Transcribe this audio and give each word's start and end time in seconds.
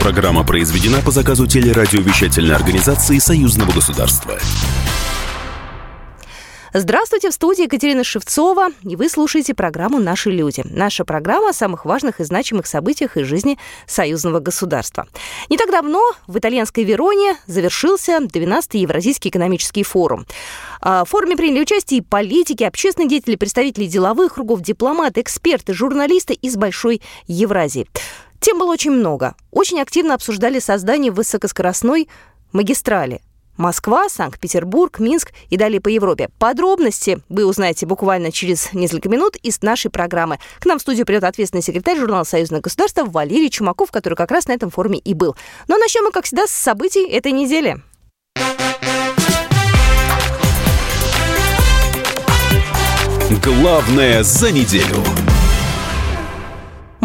Программа 0.00 0.44
произведена 0.44 1.02
по 1.02 1.10
заказу 1.10 1.46
телерадиовещательной 1.46 2.54
организации 2.54 3.18
Союзного 3.18 3.70
государства. 3.70 4.38
Здравствуйте, 6.72 7.30
в 7.30 7.34
студии 7.34 7.64
Екатерина 7.64 8.02
Шевцова, 8.02 8.68
и 8.82 8.96
вы 8.96 9.10
слушаете 9.10 9.54
программу 9.54 9.98
«Наши 9.98 10.30
люди». 10.30 10.62
Наша 10.64 11.04
программа 11.04 11.50
о 11.50 11.52
самых 11.52 11.84
важных 11.84 12.20
и 12.20 12.24
значимых 12.24 12.66
событиях 12.66 13.18
из 13.18 13.26
жизни 13.26 13.58
союзного 13.86 14.40
государства. 14.40 15.06
Не 15.50 15.58
так 15.58 15.70
давно 15.70 16.00
в 16.26 16.38
итальянской 16.38 16.84
Вероне 16.84 17.36
завершился 17.46 18.20
12-й 18.20 18.78
Евразийский 18.78 19.28
экономический 19.28 19.82
форум. 19.82 20.24
А, 20.80 21.04
в 21.04 21.08
форуме 21.10 21.36
приняли 21.36 21.60
участие 21.60 22.00
и 22.00 22.04
политики, 22.04 22.62
общественные 22.62 23.08
деятели, 23.08 23.36
представители 23.36 23.84
деловых 23.84 24.34
кругов, 24.34 24.62
дипломаты, 24.62 25.20
эксперты, 25.20 25.74
журналисты 25.74 26.32
из 26.34 26.56
Большой 26.56 27.02
Евразии. 27.26 27.86
Тем 28.40 28.58
было 28.58 28.72
очень 28.72 28.90
много. 28.90 29.34
Очень 29.50 29.80
активно 29.80 30.14
обсуждали 30.14 30.58
создание 30.58 31.12
высокоскоростной 31.12 32.08
магистрали– 32.52 33.20
Москва, 33.60 34.08
Санкт-Петербург, 34.08 34.98
Минск 34.98 35.32
и 35.50 35.56
далее 35.56 35.80
по 35.80 35.88
Европе. 35.88 36.30
Подробности 36.38 37.20
вы 37.28 37.44
узнаете 37.44 37.86
буквально 37.86 38.32
через 38.32 38.72
несколько 38.72 39.08
минут 39.08 39.36
из 39.36 39.62
нашей 39.62 39.90
программы. 39.90 40.38
К 40.58 40.66
нам 40.66 40.78
в 40.78 40.82
студию 40.82 41.04
придет 41.04 41.24
ответственный 41.24 41.62
секретарь 41.62 41.98
журнала 41.98 42.24
«Союзное 42.24 42.60
государство» 42.60 43.04
Валерий 43.04 43.50
Чумаков, 43.50 43.90
который 43.90 44.14
как 44.14 44.30
раз 44.30 44.48
на 44.48 44.52
этом 44.52 44.70
форуме 44.70 44.98
и 44.98 45.12
был. 45.14 45.36
Но 45.68 45.76
начнем 45.76 46.04
мы, 46.04 46.10
как 46.10 46.24
всегда, 46.24 46.46
с 46.46 46.50
событий 46.50 47.06
этой 47.06 47.32
недели. 47.32 47.82
Главное 53.44 54.22
за 54.22 54.50
неделю. 54.50 55.29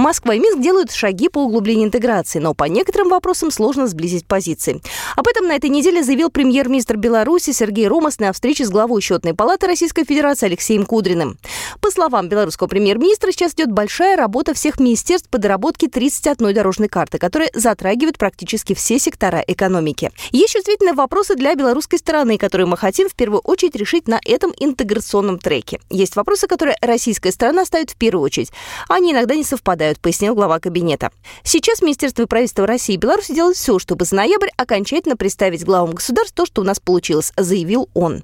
Москва 0.05 0.35
и 0.35 0.39
Минск 0.39 0.59
делают 0.59 0.91
шаги 0.91 1.29
по 1.29 1.39
углублению 1.39 1.87
интеграции, 1.87 2.37
но 2.37 2.53
по 2.53 2.65
некоторым 2.65 3.09
вопросам 3.09 3.49
сложно 3.49 3.87
сблизить 3.87 4.27
позиции. 4.27 4.79
Об 5.15 5.27
этом 5.27 5.47
на 5.47 5.55
этой 5.55 5.71
неделе 5.71 6.03
заявил 6.03 6.29
премьер-министр 6.29 6.95
Беларуси 6.95 7.53
Сергей 7.53 7.87
Ромас 7.87 8.19
на 8.19 8.31
встрече 8.31 8.65
с 8.65 8.69
главой 8.69 9.01
счетной 9.01 9.33
палаты 9.33 9.65
Российской 9.65 10.03
Федерации 10.03 10.45
Алексеем 10.45 10.85
Кудриным. 10.85 11.39
По 11.81 11.89
словам 11.89 12.29
белорусского 12.29 12.67
премьер-министра, 12.67 13.31
сейчас 13.31 13.55
идет 13.55 13.71
большая 13.71 14.15
работа 14.15 14.53
всех 14.53 14.79
министерств 14.79 15.27
по 15.27 15.39
доработке 15.39 15.87
31 15.87 16.53
дорожной 16.53 16.87
карты, 16.87 17.17
которая 17.17 17.49
затрагивает 17.55 18.19
практически 18.19 18.75
все 18.75 18.99
сектора 18.99 19.43
экономики. 19.47 20.11
Есть 20.31 20.53
чувствительные 20.53 20.93
вопросы 20.93 21.33
для 21.33 21.55
белорусской 21.55 21.97
стороны, 21.97 22.37
которые 22.37 22.67
мы 22.67 22.77
хотим 22.77 23.09
в 23.09 23.15
первую 23.15 23.39
очередь 23.39 23.75
решить 23.75 24.07
на 24.07 24.19
этом 24.23 24.53
интеграционном 24.59 25.39
треке. 25.39 25.79
Есть 25.89 26.15
вопросы, 26.15 26.45
которые 26.45 26.77
российская 26.79 27.31
сторона 27.31 27.65
ставит 27.65 27.89
в 27.89 27.95
первую 27.95 28.23
очередь. 28.23 28.51
Они 28.87 29.11
иногда 29.11 29.33
не 29.33 29.43
совпадают 29.43 29.94
обсуждают, 29.95 29.99
пояснил 29.99 30.35
глава 30.35 30.59
кабинета. 30.59 31.11
Сейчас 31.43 31.81
Министерство 31.81 32.23
и 32.23 32.25
правительство 32.25 32.67
России 32.67 32.93
и 32.93 32.97
Беларуси 32.97 33.33
делают 33.33 33.57
все, 33.57 33.79
чтобы 33.79 34.05
за 34.05 34.15
ноябрь 34.15 34.49
окончательно 34.57 35.15
представить 35.15 35.65
главам 35.65 35.91
государств 35.91 36.35
то, 36.35 36.45
что 36.45 36.61
у 36.61 36.65
нас 36.65 36.79
получилось, 36.79 37.33
заявил 37.37 37.89
он. 37.93 38.23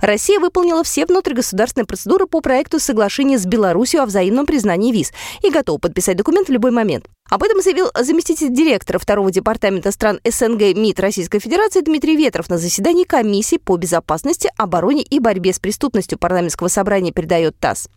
Россия 0.00 0.38
выполнила 0.38 0.84
все 0.84 1.06
внутригосударственные 1.06 1.86
процедуры 1.86 2.26
по 2.26 2.40
проекту 2.40 2.78
соглашения 2.78 3.38
с 3.38 3.46
Беларусью 3.46 4.02
о 4.02 4.06
взаимном 4.06 4.46
признании 4.46 4.92
виз 4.92 5.12
и 5.42 5.50
готова 5.50 5.78
подписать 5.78 6.16
документ 6.16 6.48
в 6.48 6.52
любой 6.52 6.70
момент. 6.70 7.06
Об 7.30 7.42
этом 7.42 7.60
заявил 7.60 7.90
заместитель 7.98 8.48
директора 8.48 8.98
второго 8.98 9.30
департамента 9.30 9.90
стран 9.92 10.18
СНГ 10.24 10.76
МИД 10.76 11.00
Российской 11.00 11.40
Федерации 11.40 11.80
Дмитрий 11.80 12.16
Ветров 12.16 12.48
на 12.48 12.56
заседании 12.56 13.04
комиссии 13.04 13.56
по 13.56 13.76
безопасности, 13.76 14.50
обороне 14.56 15.02
и 15.02 15.18
борьбе 15.18 15.52
с 15.52 15.58
преступностью 15.58 16.18
парламентского 16.18 16.68
собрания 16.68 17.12
передает 17.12 17.58
ТАСС. 17.58 17.88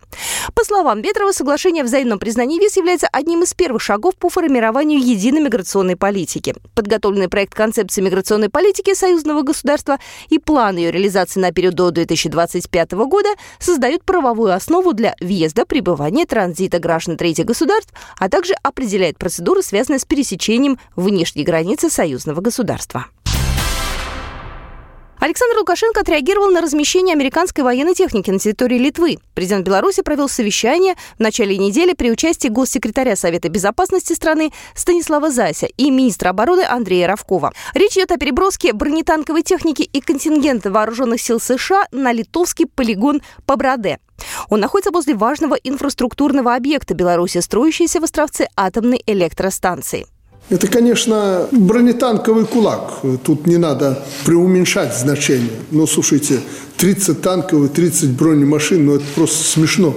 По 0.54 0.64
словам 0.64 1.02
Ветрова, 1.02 1.32
соглашение 1.32 1.82
о 1.82 1.86
взаимном 1.86 2.18
признании 2.18 2.58
виз 2.58 2.76
является 2.76 3.08
одним 3.12 3.42
из 3.42 3.54
первых 3.54 3.82
шагов 3.82 4.16
по 4.16 4.28
формированию 4.28 5.00
единой 5.00 5.40
миграционной 5.40 5.96
политики. 5.96 6.54
Подготовленный 6.74 7.28
проект 7.28 7.54
концепции 7.54 8.00
миграционной 8.00 8.48
политики 8.48 8.94
союзного 8.94 9.42
государства 9.42 9.98
и 10.28 10.38
план 10.38 10.76
ее 10.76 10.90
реализации 10.90 11.40
на 11.40 11.52
период 11.52 11.74
до 11.74 11.90
2025 11.90 12.92
года 12.92 13.28
создают 13.58 14.04
правовую 14.04 14.52
основу 14.52 14.92
для 14.92 15.14
въезда, 15.20 15.64
пребывания, 15.64 16.26
транзита 16.26 16.78
граждан 16.78 17.16
третьих 17.16 17.46
государств, 17.46 17.92
а 18.18 18.28
также 18.28 18.54
определяет 18.62 19.18
процедуры, 19.18 19.62
связанные 19.62 20.00
с 20.00 20.04
пересечением 20.04 20.78
внешней 20.96 21.44
границы 21.44 21.90
союзного 21.90 22.40
государства. 22.40 23.06
Александр 25.22 25.58
Лукашенко 25.58 26.00
отреагировал 26.00 26.50
на 26.50 26.60
размещение 26.60 27.12
американской 27.12 27.62
военной 27.62 27.94
техники 27.94 28.28
на 28.28 28.40
территории 28.40 28.76
Литвы. 28.76 29.18
Президент 29.34 29.64
Беларуси 29.64 30.02
провел 30.02 30.28
совещание 30.28 30.96
в 31.16 31.20
начале 31.20 31.56
недели 31.56 31.92
при 31.92 32.10
участии 32.10 32.48
госсекретаря 32.48 33.14
Совета 33.14 33.48
безопасности 33.48 34.14
страны 34.14 34.52
Станислава 34.74 35.30
Зася 35.30 35.66
и 35.76 35.92
министра 35.92 36.30
обороны 36.30 36.62
Андрея 36.68 37.06
Равкова. 37.06 37.52
Речь 37.74 37.92
идет 37.92 38.10
о 38.10 38.16
переброске 38.16 38.72
бронетанковой 38.72 39.44
техники 39.44 39.82
и 39.82 40.00
контингента 40.00 40.72
вооруженных 40.72 41.20
сил 41.20 41.38
США 41.38 41.86
на 41.92 42.10
литовский 42.10 42.66
полигон 42.66 43.22
Побраде. 43.46 44.00
Он 44.48 44.58
находится 44.58 44.90
возле 44.90 45.14
важного 45.14 45.54
инфраструктурного 45.54 46.56
объекта 46.56 46.94
Беларуси, 46.94 47.38
строящейся 47.38 48.00
в 48.00 48.04
островце 48.04 48.48
атомной 48.56 49.00
электростанции. 49.06 50.04
Это, 50.52 50.68
конечно, 50.68 51.48
бронетанковый 51.50 52.44
кулак. 52.44 53.00
Тут 53.24 53.46
не 53.46 53.56
надо 53.56 54.04
преуменьшать 54.26 54.94
значение. 54.94 55.56
Но, 55.70 55.86
слушайте, 55.86 56.40
30 56.76 57.22
танков 57.22 57.64
и 57.64 57.68
30 57.68 58.10
бронемашин, 58.10 58.84
ну 58.84 58.96
это 58.96 59.04
просто 59.14 59.44
смешно 59.44 59.94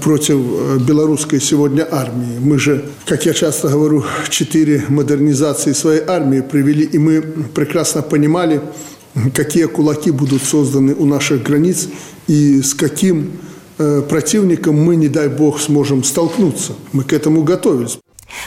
против 0.00 0.36
э, 0.36 0.78
белорусской 0.78 1.40
сегодня 1.40 1.84
армии. 1.90 2.38
Мы 2.38 2.60
же, 2.60 2.84
как 3.06 3.26
я 3.26 3.32
часто 3.32 3.66
говорю, 3.66 4.04
четыре 4.28 4.84
модернизации 4.88 5.72
своей 5.72 6.02
армии 6.06 6.42
привели, 6.42 6.84
и 6.84 6.98
мы 6.98 7.20
прекрасно 7.20 8.02
понимали, 8.02 8.60
какие 9.34 9.64
кулаки 9.64 10.12
будут 10.12 10.44
созданы 10.44 10.94
у 10.94 11.06
наших 11.06 11.42
границ 11.42 11.88
и 12.28 12.62
с 12.62 12.72
каким 12.72 13.32
э, 13.78 14.02
противником 14.08 14.76
мы, 14.76 14.94
не 14.94 15.08
дай 15.08 15.26
бог, 15.26 15.58
сможем 15.60 16.04
столкнуться. 16.04 16.74
Мы 16.92 17.02
к 17.02 17.12
этому 17.12 17.42
готовились. 17.42 17.98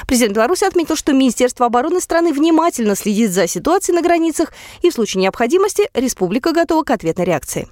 Президент 0.08 0.36
Беларуси 0.36 0.64
отметил, 0.64 0.96
что 0.96 1.14
Министерство 1.14 1.66
обороны 1.66 2.02
страны 2.02 2.34
внимательно 2.34 2.96
следит 2.96 3.32
за 3.32 3.48
ситуацией 3.48 3.96
на 3.96 4.02
границах 4.02 4.54
и 4.82 4.90
в 4.90 4.94
случае 4.94 5.24
необходимости 5.24 5.90
республика 5.94 6.52
готова 6.52 6.84
к 6.84 6.92
ответной 6.92 7.26
реакции. 7.26 7.68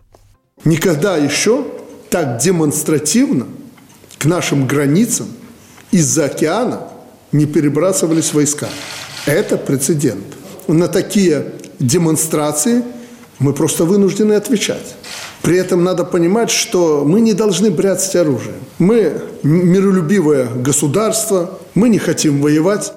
Никогда 0.66 1.18
еще 1.18 1.66
так 2.10 2.38
демонстративно 2.38 3.48
к 4.18 4.26
нашим 4.26 4.68
границам 4.68 5.28
из-за 5.92 6.26
океана 6.26 6.88
не 7.32 7.46
перебрасывались 7.46 8.34
войска. 8.34 8.68
Это 9.26 9.58
прецедент. 9.58 10.26
На 10.68 10.88
такие 10.88 11.54
демонстрации 11.80 12.84
мы 13.40 13.54
просто 13.54 13.86
вынуждены 13.86 14.34
отвечать. 14.34 14.96
При 15.42 15.58
этом 15.58 15.84
надо 15.84 16.04
понимать, 16.04 16.50
что 16.50 17.04
мы 17.06 17.22
не 17.22 17.34
должны 17.34 17.72
бряцать 17.72 18.16
оружием. 18.16 18.58
Мы 18.80 19.22
миролюбивое 19.44 20.48
государство, 20.48 21.58
мы 21.74 21.90
не 21.90 22.00
хотим 22.00 22.42
воевать. 22.42 22.94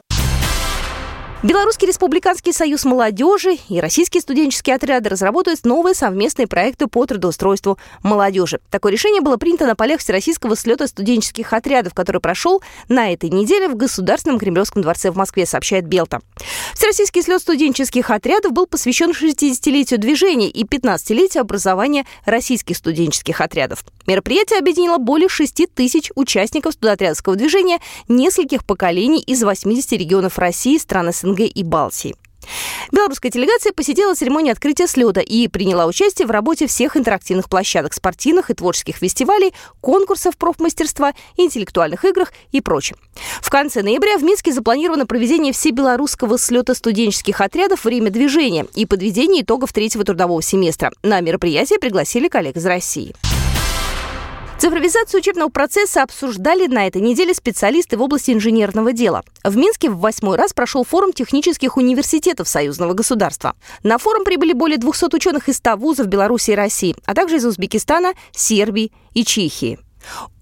Белорусский 1.43 1.89
республиканский 1.89 2.53
союз 2.53 2.85
молодежи 2.85 3.57
и 3.71 3.81
российские 3.81 4.21
студенческие 4.21 4.77
отряды 4.77 5.09
разработают 5.09 5.65
новые 5.65 5.95
совместные 5.95 6.47
проекты 6.47 6.87
по 6.87 7.07
трудоустройству 7.07 7.79
молодежи. 8.03 8.61
Такое 8.69 8.93
решение 8.93 9.23
было 9.23 9.39
принято 9.39 9.67
на 9.67 9.75
полях 9.75 10.01
Всероссийского 10.01 10.55
слета 10.55 10.87
студенческих 10.87 11.55
отрядов, 11.55 11.95
который 11.95 12.21
прошел 12.21 12.61
на 12.91 13.11
этой 13.11 13.31
неделе 13.31 13.71
в 13.71 13.75
Государственном 13.75 14.39
Кремлевском 14.39 14.83
дворце 14.83 15.11
в 15.11 15.17
Москве, 15.17 15.47
сообщает 15.47 15.87
Белта. 15.87 16.21
Всероссийский 16.75 17.23
слет 17.23 17.41
студенческих 17.41 18.11
отрядов 18.11 18.53
был 18.53 18.67
посвящен 18.67 19.13
60-летию 19.13 19.99
движения 19.99 20.51
и 20.51 20.65
15-летию 20.65 21.41
образования 21.41 22.05
российских 22.27 22.77
студенческих 22.77 23.41
отрядов. 23.41 23.83
Мероприятие 24.07 24.59
объединило 24.59 24.99
более 24.99 25.31
6 25.31 25.75
тысяч 25.75 26.11
участников 26.17 26.75
студотрядского 26.75 27.35
движения 27.35 27.79
нескольких 28.09 28.67
поколений 28.67 29.23
из 29.23 29.43
80 29.43 29.93
регионов 29.93 30.39
России, 30.39 30.77
стран 30.77 31.11
СНГ 31.11 31.30
СНГ 31.31 31.41
и 31.41 31.63
Балтии. 31.63 32.15
Белорусская 32.91 33.31
делегация 33.31 33.73
посетила 33.73 34.15
церемонию 34.15 34.53
открытия 34.53 34.89
слета 34.89 35.21
и 35.21 35.47
приняла 35.47 35.87
участие 35.87 36.27
в 36.27 36.31
работе 36.31 36.67
всех 36.67 36.97
интерактивных 36.97 37.49
площадок, 37.49 37.95
спортивных 37.95 38.51
и 38.51 38.55
творческих 38.55 38.97
фестивалей, 38.97 39.53
конкурсов 39.81 40.37
профмастерства, 40.37 41.13
интеллектуальных 41.37 42.05
играх 42.05 42.33
и 42.51 42.61
прочем. 42.61 42.97
В 43.41 43.51
конце 43.51 43.83
ноября 43.83 44.19
в 44.19 44.25
Минске 44.25 44.53
запланировано 44.53 45.07
проведение 45.07 45.53
всебелорусского 45.53 46.39
слета 46.39 46.75
студенческих 46.75 47.41
отрядов 47.41 47.85
«Время 47.85 48.11
движения» 48.11 48.67
и 48.75 48.87
подведение 48.87 49.43
итогов 49.43 49.73
третьего 49.73 50.03
трудового 50.03 50.43
семестра. 50.43 50.91
На 51.03 51.21
мероприятие 51.21 51.79
пригласили 51.79 52.29
коллег 52.29 52.57
из 52.57 52.67
России. 52.67 53.15
Цифровизацию 54.61 55.21
учебного 55.21 55.49
процесса 55.49 56.03
обсуждали 56.03 56.67
на 56.67 56.87
этой 56.87 57.01
неделе 57.01 57.33
специалисты 57.33 57.97
в 57.97 58.03
области 58.03 58.31
инженерного 58.31 58.93
дела. 58.93 59.23
В 59.43 59.57
Минске 59.57 59.89
в 59.89 59.99
восьмой 60.01 60.37
раз 60.37 60.53
прошел 60.53 60.85
форум 60.85 61.15
технических 61.15 61.79
университетов 61.79 62.47
союзного 62.47 62.93
государства. 62.93 63.57
На 63.83 63.97
форум 63.97 64.23
прибыли 64.23 64.53
более 64.53 64.77
200 64.77 65.17
ученых 65.17 65.49
из 65.49 65.57
100 65.57 65.77
вузов 65.79 66.09
Беларуси 66.09 66.51
и 66.51 66.55
России, 66.55 66.95
а 67.07 67.15
также 67.15 67.37
из 67.37 67.47
Узбекистана, 67.47 68.13
Сербии 68.33 68.93
и 69.15 69.25
Чехии. 69.25 69.79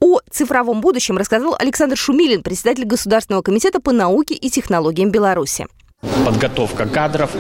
О 0.01 0.19
цифровом 0.33 0.81
будущем 0.81 1.17
рассказал 1.17 1.55
Александр 1.57 1.97
Шумилин, 1.97 2.43
председатель 2.43 2.87
Государственного 2.87 3.43
комитета 3.43 3.81
по 3.81 3.93
науке 3.93 4.35
и 4.35 4.51
технологиям 4.51 5.13
Беларуси. 5.13 5.69
Подготовка 6.25 6.87
кадров 6.87 7.31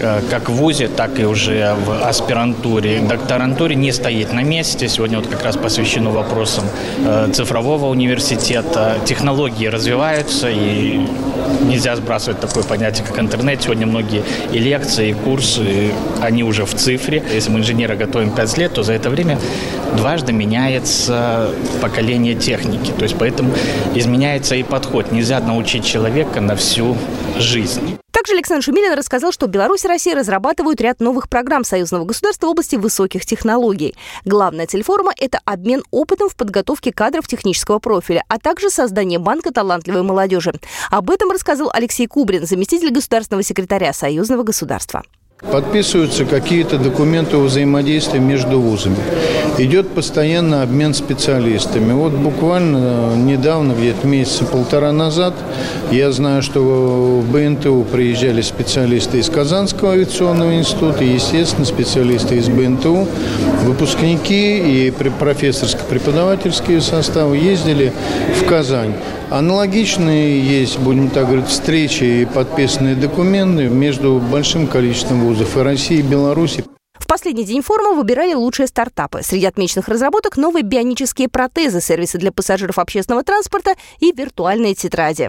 э, 0.00 0.20
как 0.30 0.48
в 0.48 0.52
ВУЗе, 0.52 0.86
так 0.86 1.18
и 1.18 1.24
уже 1.24 1.74
в 1.84 2.06
аспирантуре. 2.06 3.00
Докторантуре 3.00 3.74
не 3.74 3.90
стоит 3.90 4.32
на 4.32 4.44
месте. 4.44 4.88
Сегодня 4.88 5.18
вот 5.18 5.26
как 5.26 5.42
раз 5.42 5.56
посвящено 5.56 6.10
вопросам 6.10 6.64
э, 7.04 7.28
цифрового 7.32 7.86
университета. 7.86 8.98
Технологии 9.04 9.66
развиваются, 9.66 10.48
и 10.48 11.00
нельзя 11.62 11.96
сбрасывать 11.96 12.38
такое 12.38 12.62
понятие, 12.62 13.04
как 13.04 13.18
интернет. 13.18 13.62
Сегодня 13.62 13.86
многие 13.86 14.22
и 14.52 14.58
лекции, 14.58 15.10
и 15.10 15.12
курсы, 15.14 15.92
они 16.20 16.44
уже 16.44 16.66
в 16.66 16.74
цифре. 16.74 17.24
Если 17.34 17.50
мы 17.50 17.58
инженера 17.58 17.96
готовим 17.96 18.30
5 18.30 18.58
лет, 18.58 18.74
то 18.74 18.84
за 18.84 18.92
это 18.92 19.10
время 19.10 19.40
дважды 19.96 20.32
меняется 20.32 21.50
поколение 21.80 22.36
техники. 22.36 22.92
То 22.96 23.02
есть 23.02 23.16
поэтому 23.18 23.52
изменяется 23.96 24.54
и 24.54 24.62
подход. 24.62 25.10
Нельзя 25.10 25.40
научить 25.40 25.84
человека 25.84 26.40
на 26.40 26.54
всю 26.54 26.96
жизнь. 27.40 27.98
Также 28.10 28.32
Александр 28.32 28.64
Шумилин 28.64 28.94
рассказал, 28.94 29.30
что 29.30 29.46
Беларусь 29.46 29.84
и 29.84 29.88
Россия 29.88 30.16
разрабатывают 30.16 30.80
ряд 30.80 30.98
новых 31.00 31.28
программ 31.28 31.62
союзного 31.62 32.04
государства 32.04 32.48
в 32.48 32.50
области 32.50 32.76
высоких 32.76 33.24
технологий. 33.24 33.94
Главная 34.24 34.66
цель 34.66 34.82
форума– 34.82 35.12
это 35.16 35.38
обмен 35.44 35.84
опытом 35.90 36.28
в 36.28 36.34
подготовке 36.34 36.92
кадров 36.92 37.28
технического 37.28 37.78
профиля, 37.78 38.24
а 38.28 38.38
также 38.38 38.70
создание 38.70 39.20
банка 39.20 39.52
талантливой 39.52 40.02
молодежи. 40.02 40.52
Об 40.90 41.10
этом 41.10 41.30
рассказал 41.30 41.70
Алексей 41.72 42.06
Кубрин, 42.06 42.44
заместитель 42.44 42.90
государственного 42.90 43.44
секретаря 43.44 43.92
союзного 43.92 44.42
государства. 44.42 45.04
Подписываются 45.40 46.24
какие-то 46.24 46.78
документы 46.78 47.36
о 47.36 47.44
взаимодействии 47.44 48.18
между 48.18 48.60
вузами. 48.60 48.96
Идет 49.56 49.88
постоянно 49.88 50.62
обмен 50.62 50.94
специалистами. 50.94 51.92
Вот 51.92 52.12
буквально 52.12 53.14
недавно, 53.14 53.72
где-то 53.72 54.04
месяца 54.08 54.44
полтора 54.44 54.90
назад, 54.90 55.34
я 55.92 56.10
знаю, 56.10 56.42
что 56.42 56.60
в 56.60 57.32
БНТУ 57.32 57.86
приезжали 57.90 58.42
специалисты 58.42 59.20
из 59.20 59.30
Казанского 59.30 59.92
авиационного 59.92 60.56
института, 60.56 61.04
и, 61.04 61.14
естественно, 61.14 61.64
специалисты 61.64 62.36
из 62.36 62.48
БНТУ, 62.48 63.06
выпускники 63.62 64.86
и 64.86 64.90
профессорско-преподавательские 64.90 66.80
составы 66.80 67.36
ездили 67.36 67.92
в 68.40 68.44
Казань. 68.44 68.94
Аналогичные 69.30 70.40
есть, 70.40 70.78
будем 70.78 71.10
так 71.10 71.26
говорить, 71.26 71.48
встречи 71.48 72.22
и 72.22 72.24
подписанные 72.24 72.94
документы 72.94 73.68
между 73.68 74.20
большим 74.20 74.66
количеством 74.66 75.20
вузов 75.20 75.54
и 75.56 75.60
России, 75.60 75.98
и 75.98 76.02
Беларуси. 76.02 76.64
В 76.94 77.06
последний 77.06 77.44
день 77.44 77.60
форума 77.60 77.94
выбирали 77.94 78.32
лучшие 78.32 78.66
стартапы. 78.66 79.20
Среди 79.22 79.44
отмеченных 79.44 79.88
разработок 79.88 80.38
новые 80.38 80.62
бионические 80.62 81.28
протезы, 81.28 81.82
сервисы 81.82 82.16
для 82.16 82.32
пассажиров 82.32 82.78
общественного 82.78 83.22
транспорта 83.22 83.74
и 84.00 84.12
виртуальные 84.12 84.74
тетради. 84.74 85.28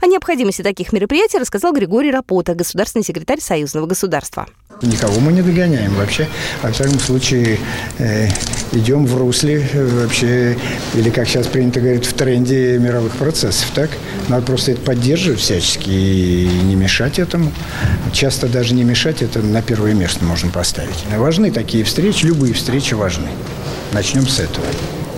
О 0.00 0.06
необходимости 0.06 0.62
таких 0.62 0.92
мероприятий 0.92 1.38
рассказал 1.38 1.72
Григорий 1.72 2.10
Рапота, 2.10 2.54
государственный 2.54 3.04
секретарь 3.04 3.40
Союзного 3.40 3.86
государства. 3.86 4.46
Никого 4.82 5.18
мы 5.18 5.32
не 5.32 5.42
догоняем 5.42 5.92
вообще. 5.94 6.28
Во 6.62 6.70
всяком 6.70 7.00
случае, 7.00 7.58
э, 7.98 8.28
идем 8.72 9.06
в 9.06 9.16
русле 9.16 9.68
э, 9.72 9.86
вообще, 10.02 10.56
или, 10.94 11.10
как 11.10 11.26
сейчас 11.26 11.48
принято 11.48 11.80
говорить, 11.80 12.06
в 12.06 12.12
тренде 12.12 12.78
мировых 12.78 13.12
процессов. 13.16 13.70
Так? 13.74 13.90
Надо 14.28 14.46
просто 14.46 14.72
это 14.72 14.80
поддерживать 14.82 15.40
всячески 15.40 15.90
и 15.90 16.48
не 16.62 16.76
мешать 16.76 17.18
этому. 17.18 17.52
Часто 18.12 18.46
даже 18.46 18.74
не 18.74 18.84
мешать, 18.84 19.22
это 19.22 19.40
на 19.40 19.62
первое 19.62 19.94
место 19.94 20.24
можно 20.24 20.50
поставить. 20.50 21.04
Важны 21.16 21.50
такие 21.50 21.82
встречи, 21.82 22.26
любые 22.26 22.54
встречи 22.54 22.94
важны. 22.94 23.28
Начнем 23.92 24.28
с 24.28 24.38
этого 24.38 24.66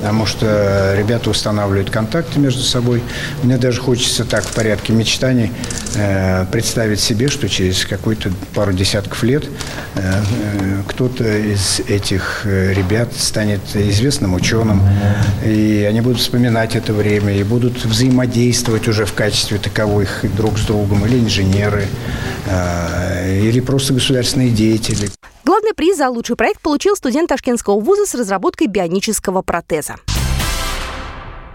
потому 0.00 0.24
что 0.24 0.94
ребята 0.96 1.28
устанавливают 1.28 1.90
контакты 1.90 2.40
между 2.40 2.62
собой. 2.62 3.02
Мне 3.42 3.58
даже 3.58 3.80
хочется 3.80 4.24
так 4.24 4.44
в 4.44 4.54
порядке 4.54 4.94
мечтаний 4.94 5.52
э, 5.94 6.46
представить 6.50 7.00
себе, 7.00 7.28
что 7.28 7.48
через 7.48 7.84
какой-то 7.84 8.30
пару 8.54 8.72
десятков 8.72 9.22
лет 9.22 9.44
э, 9.94 10.00
э 10.00 10.82
кто-то 10.88 11.24
из 11.24 11.80
этих 11.80 12.42
э, 12.44 12.72
ребят 12.72 13.12
станет 13.16 13.60
известным 13.74 14.34
ученым, 14.34 14.82
и 15.44 15.86
они 15.88 16.00
будут 16.00 16.18
вспоминать 16.18 16.74
это 16.76 16.92
время, 16.92 17.34
и 17.36 17.42
будут 17.42 17.84
взаимодействовать 17.84 18.88
уже 18.88 19.04
в 19.04 19.12
качестве 19.12 19.58
таковых 19.58 20.24
друг 20.36 20.58
с 20.58 20.62
другом, 20.62 21.06
или 21.06 21.18
инженеры, 21.18 21.86
э, 22.46 23.40
или 23.42 23.60
просто 23.60 23.94
государственные 23.94 24.50
деятели. 24.50 25.10
Главный 25.60 25.74
приз 25.74 25.98
за 25.98 26.08
лучший 26.08 26.36
проект 26.36 26.62
получил 26.62 26.96
студент 26.96 27.28
Ташкентского 27.28 27.78
вуза 27.78 28.06
с 28.06 28.14
разработкой 28.14 28.66
бионического 28.66 29.42
протеза. 29.42 29.96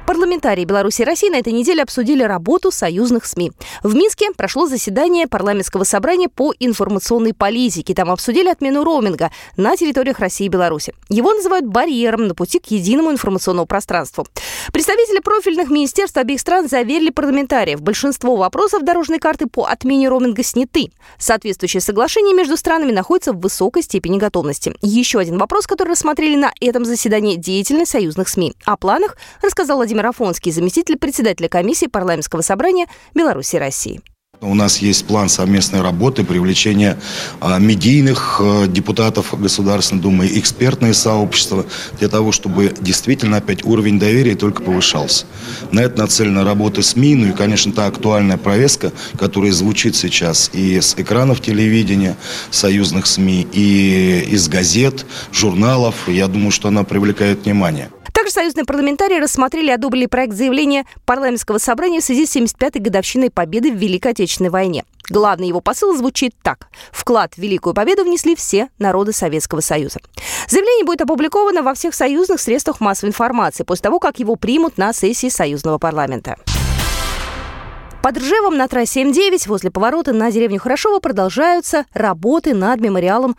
Парламентарии 0.05 0.65
Беларуси 0.65 1.01
и 1.01 1.05
России 1.05 1.29
на 1.29 1.37
этой 1.39 1.51
неделе 1.51 1.81
обсудили 1.81 2.21
работу 2.21 2.71
союзных 2.71 3.25
СМИ. 3.25 3.51
В 3.81 3.95
Минске 3.95 4.31
прошло 4.37 4.67
заседание 4.67 5.27
парламентского 5.27 5.83
собрания 5.83 6.29
по 6.29 6.53
информационной 6.59 7.33
политике. 7.33 7.95
Там 7.95 8.11
обсудили 8.11 8.47
отмену 8.49 8.83
роуминга 8.83 9.31
на 9.57 9.75
территориях 9.75 10.19
России 10.19 10.45
и 10.45 10.49
Беларуси. 10.49 10.93
Его 11.09 11.33
называют 11.33 11.65
барьером 11.65 12.27
на 12.27 12.35
пути 12.35 12.59
к 12.59 12.67
единому 12.67 13.11
информационному 13.11 13.65
пространству. 13.65 14.27
Представители 14.71 15.19
профильных 15.21 15.71
министерств 15.71 16.17
обеих 16.17 16.39
стран 16.39 16.69
заверили 16.69 17.09
парламентариев. 17.09 17.81
Большинство 17.81 18.35
вопросов 18.35 18.83
дорожной 18.83 19.17
карты 19.17 19.47
по 19.47 19.65
отмене 19.65 20.09
роуминга 20.09 20.43
сняты. 20.43 20.91
Соответствующее 21.17 21.81
соглашение 21.81 22.35
между 22.35 22.57
странами 22.57 22.91
находится 22.91 23.33
в 23.33 23.39
высокой 23.39 23.81
степени 23.81 24.19
готовности. 24.19 24.75
Еще 24.83 25.17
один 25.17 25.39
вопрос, 25.39 25.65
который 25.65 25.89
рассмотрели 25.89 26.35
на 26.35 26.51
этом 26.61 26.85
заседании– 26.85 27.35
деятельность 27.37 27.91
союзных 27.91 28.29
СМИ. 28.29 28.53
О 28.65 28.77
планах 28.77 29.17
рассказал 29.41 29.77
Владимир 29.77 29.94
Владимир 29.95 30.09
Афонский, 30.09 30.51
заместитель 30.51 30.97
председателя 30.97 31.47
комиссии 31.47 31.85
парламентского 31.85 32.41
собрания 32.41 32.87
Беларуси 33.13 33.55
России. 33.55 34.01
У 34.41 34.53
нас 34.53 34.79
есть 34.79 35.05
план 35.05 35.29
совместной 35.29 35.79
работы, 35.79 36.25
привлечения 36.25 36.99
а, 37.39 37.57
медийных 37.59 38.41
а, 38.43 38.67
депутатов 38.67 39.33
Государственной 39.39 40.01
Думы, 40.01 40.27
экспертное 40.33 40.91
сообщество, 40.91 41.65
для 41.97 42.09
того, 42.09 42.33
чтобы 42.33 42.73
действительно 42.81 43.37
опять 43.37 43.63
уровень 43.63 43.97
доверия 43.97 44.35
только 44.35 44.63
повышался. 44.63 45.27
На 45.71 45.79
это 45.79 45.97
нацелена 45.99 46.43
работа 46.43 46.81
СМИ, 46.81 47.15
ну 47.15 47.27
и, 47.29 47.31
конечно, 47.31 47.71
та 47.71 47.85
актуальная 47.85 48.35
повестка, 48.35 48.91
которая 49.17 49.53
звучит 49.53 49.95
сейчас 49.95 50.49
и 50.51 50.81
с 50.81 50.95
экранов 50.97 51.39
телевидения, 51.39 52.17
союзных 52.51 53.07
СМИ, 53.07 53.47
и 53.53 54.25
из 54.27 54.49
газет, 54.49 55.05
журналов. 55.31 56.09
Я 56.09 56.27
думаю, 56.27 56.51
что 56.51 56.67
она 56.67 56.83
привлекает 56.83 57.45
внимание. 57.45 57.89
Также 58.25 58.33
союзные 58.33 58.65
парламентарии 58.65 59.19
рассмотрели 59.19 59.67
и 59.67 59.73
одобрили 59.73 60.07
проект 60.07 60.33
заявления 60.33 60.87
парламентского 61.05 61.59
собрания 61.59 62.01
в 62.01 62.03
связи 62.03 62.25
с 62.25 62.35
75-й 62.35 62.79
годовщиной 62.79 63.29
победы 63.29 63.71
в 63.71 63.75
Великой 63.75 64.13
Отечественной 64.13 64.49
войне. 64.49 64.83
Главный 65.11 65.47
его 65.47 65.61
посыл 65.61 65.95
звучит 65.95 66.33
так. 66.41 66.67
Вклад 66.91 67.35
в 67.35 67.37
Великую 67.37 67.75
Победу 67.75 68.03
внесли 68.03 68.35
все 68.35 68.69
народы 68.79 69.11
Советского 69.11 69.59
Союза. 69.59 69.99
Заявление 70.47 70.85
будет 70.85 71.01
опубликовано 71.01 71.61
во 71.61 71.75
всех 71.75 71.93
союзных 71.93 72.41
средствах 72.41 72.81
массовой 72.81 73.09
информации 73.09 73.63
после 73.63 73.83
того, 73.83 73.99
как 73.99 74.17
его 74.17 74.35
примут 74.35 74.79
на 74.79 74.91
сессии 74.91 75.29
Союзного 75.29 75.77
парламента. 75.77 76.35
Под 78.01 78.17
Ржевом 78.17 78.57
на 78.57 78.67
трассе 78.67 79.03
М9 79.03 79.47
возле 79.47 79.69
поворота 79.69 80.13
на 80.13 80.31
деревню 80.31 80.59
Хорошова 80.59 80.99
продолжаются 80.99 81.85
работы 81.93 82.55
над 82.55 82.81
мемориалом 82.81 83.35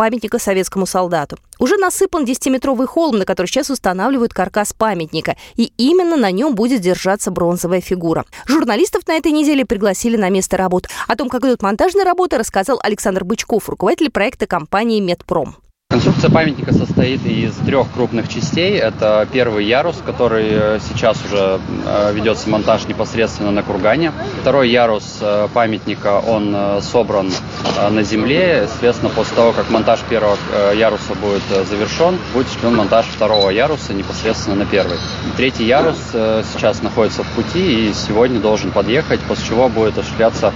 памятника 0.00 0.38
советскому 0.38 0.86
солдату. 0.86 1.36
Уже 1.58 1.76
насыпан 1.76 2.24
10-метровый 2.24 2.86
холм, 2.86 3.18
на 3.18 3.26
который 3.26 3.48
сейчас 3.48 3.68
устанавливают 3.68 4.32
каркас 4.32 4.72
памятника. 4.72 5.36
И 5.56 5.74
именно 5.76 6.16
на 6.16 6.30
нем 6.30 6.54
будет 6.54 6.80
держаться 6.80 7.30
бронзовая 7.30 7.82
фигура. 7.82 8.24
Журналистов 8.46 9.06
на 9.06 9.12
этой 9.12 9.30
неделе 9.30 9.66
пригласили 9.66 10.16
на 10.16 10.30
место 10.30 10.56
работ. 10.56 10.88
О 11.06 11.16
том, 11.16 11.28
как 11.28 11.44
идут 11.44 11.60
монтажные 11.60 12.06
работы, 12.06 12.38
рассказал 12.38 12.80
Александр 12.82 13.24
Бычков, 13.24 13.68
руководитель 13.68 14.10
проекта 14.10 14.46
компании 14.46 15.00
«Медпром». 15.00 15.56
Конструкция 15.90 16.30
памятника 16.30 16.72
состоит 16.72 17.26
из 17.26 17.52
трех 17.56 17.90
крупных 17.90 18.28
частей. 18.28 18.78
Это 18.78 19.26
первый 19.32 19.64
ярус, 19.64 19.96
который 20.06 20.46
э, 20.48 20.78
сейчас 20.88 21.18
уже 21.24 21.58
э, 21.84 22.12
ведется 22.14 22.48
монтаж 22.48 22.86
непосредственно 22.86 23.50
на 23.50 23.64
кургане. 23.64 24.12
Второй 24.40 24.70
ярус 24.70 25.18
э, 25.20 25.48
памятника, 25.52 26.20
он 26.20 26.80
собран 26.80 27.32
на 27.90 28.04
земле. 28.04 28.68
Соответственно, 28.70 29.10
после 29.10 29.34
того, 29.34 29.50
как 29.50 29.68
монтаж 29.70 29.98
первого 30.08 30.38
яруса 30.74 31.14
будет 31.20 31.42
завершен, 31.66 32.18
будет 32.34 32.46
осуществлен 32.46 32.76
монтаж 32.76 33.06
второго 33.06 33.50
яруса 33.50 33.92
непосредственно 33.92 34.54
на 34.54 34.66
первый. 34.66 34.96
Третий 35.36 35.64
ярус 35.64 35.98
сейчас 36.12 36.82
находится 36.82 37.24
в 37.24 37.28
пути 37.32 37.88
и 37.88 37.92
сегодня 37.94 38.38
должен 38.38 38.70
подъехать, 38.70 39.18
после 39.22 39.48
чего 39.48 39.68
будет 39.68 39.98
осуществляться 39.98 40.52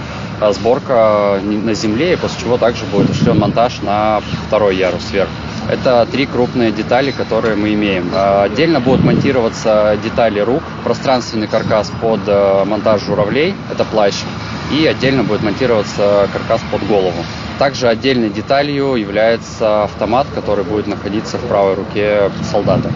сборка 0.51 1.39
на 1.43 1.73
земле, 1.73 2.13
и 2.13 2.15
после 2.15 2.41
чего 2.41 2.57
также 2.57 2.85
будет 2.85 3.09
осуществлен 3.09 3.39
монтаж 3.39 3.81
на 3.81 4.21
второй 4.47 4.75
ярус 4.75 5.03
сверху. 5.05 5.31
Это 5.67 6.07
три 6.11 6.27
крупные 6.27 6.71
детали, 6.71 7.11
которые 7.11 7.55
мы 7.55 7.73
имеем. 7.73 8.11
А, 8.13 8.43
отдельно 8.43 8.79
будут 8.79 9.03
монтироваться 9.03 9.97
детали 10.03 10.39
рук, 10.39 10.61
пространственный 10.83 11.47
каркас 11.47 11.91
под 12.01 12.19
э, 12.27 12.63
монтаж 12.65 13.01
журавлей, 13.03 13.55
это 13.71 13.83
плащ, 13.83 14.13
и 14.71 14.85
отдельно 14.85 15.23
будет 15.23 15.41
монтироваться 15.41 16.29
каркас 16.31 16.61
под 16.71 16.85
голову. 16.87 17.25
Также 17.57 17.87
отдельной 17.87 18.29
деталью 18.29 18.95
является 18.95 19.85
автомат, 19.85 20.27
который 20.35 20.63
будет 20.63 20.87
находиться 20.87 21.37
в 21.37 21.47
правой 21.47 21.75
руке 21.75 22.29
солдата. 22.51 22.91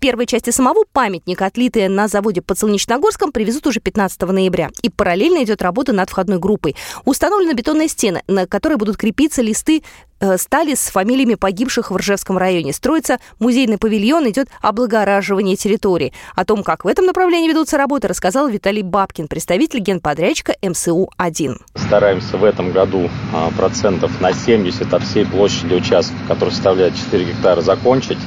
Первые 0.00 0.26
части 0.26 0.50
самого 0.50 0.84
памятника, 0.92 1.46
отлитые 1.46 1.88
на 1.88 2.06
заводе 2.06 2.40
под 2.40 2.58
Солнечногорском, 2.58 3.32
привезут 3.32 3.66
уже 3.66 3.80
15 3.80 4.20
ноября. 4.22 4.70
И 4.82 4.90
параллельно 4.90 5.42
идет 5.42 5.60
работа 5.60 5.92
над 5.92 6.08
входной 6.08 6.38
группой. 6.38 6.76
Установлены 7.04 7.52
бетонные 7.52 7.88
стены, 7.88 8.22
на 8.28 8.46
которые 8.46 8.78
будут 8.78 8.96
крепиться 8.96 9.42
листы 9.42 9.82
Э, 10.20 10.36
стали 10.36 10.74
с 10.74 10.90
фамилиями 10.90 11.34
погибших 11.34 11.90
в 11.90 11.96
Ржевском 11.96 12.38
районе. 12.38 12.72
Строится 12.72 13.18
музейный 13.38 13.78
павильон, 13.78 14.28
идет 14.28 14.48
облагораживание 14.60 15.54
территории. 15.54 16.12
О 16.34 16.44
том, 16.44 16.64
как 16.64 16.84
в 16.84 16.88
этом 16.88 17.06
направлении 17.06 17.48
ведутся 17.48 17.76
работы, 17.78 18.08
рассказал 18.08 18.48
Виталий 18.48 18.82
Бабкин, 18.82 19.28
представитель 19.28 19.78
генподрядчика 19.78 20.56
МСУ-1. 20.60 21.60
Стараемся 21.76 22.36
в 22.36 22.42
этом 22.42 22.72
году 22.72 23.08
а, 23.32 23.50
процентов 23.56 24.20
на 24.20 24.32
70 24.32 24.92
от 24.92 25.02
всей 25.04 25.24
площади 25.24 25.74
участков, 25.74 26.18
который 26.26 26.50
составляет 26.50 26.96
4 26.96 27.24
гектара, 27.24 27.60
закончить. 27.60 28.18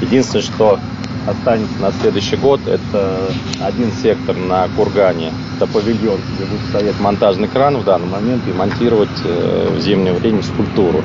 Единственное, 0.00 0.42
что 0.42 0.80
останется 1.30 1.78
на 1.80 1.92
следующий 1.92 2.36
год, 2.36 2.60
это 2.66 3.30
один 3.60 3.92
сектор 3.92 4.36
на 4.36 4.68
Кургане, 4.76 5.32
это 5.56 5.66
павильон, 5.66 6.20
где 6.34 6.44
будет 6.44 6.66
стоять 6.68 6.98
монтажный 7.00 7.48
кран 7.48 7.76
в 7.78 7.84
данный 7.84 8.08
момент 8.08 8.42
и 8.48 8.52
монтировать 8.52 9.08
э, 9.24 9.68
в 9.76 9.80
зимнее 9.80 10.14
время 10.14 10.42
скульптуру. 10.42 11.02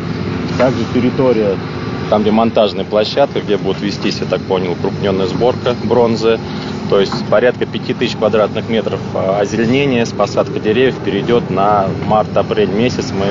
Также 0.57 0.85
территория, 0.93 1.57
там 2.09 2.21
где 2.21 2.31
монтажная 2.31 2.85
площадка, 2.85 3.41
где 3.41 3.57
будет 3.57 3.81
вестись, 3.81 4.19
я 4.19 4.25
так 4.25 4.41
понял, 4.41 4.75
крупненная 4.75 5.27
сборка 5.27 5.75
бронзы, 5.83 6.39
то 6.89 6.99
есть 6.99 7.25
порядка 7.27 7.65
5000 7.65 8.15
квадратных 8.17 8.69
метров 8.69 8.99
а, 9.15 9.39
озеленения 9.39 10.05
с 10.05 10.11
посадкой 10.11 10.61
деревьев 10.61 10.95
перейдет 11.03 11.49
на 11.49 11.87
март-апрель 12.05 12.69
месяц. 12.69 13.11
Мы 13.11 13.25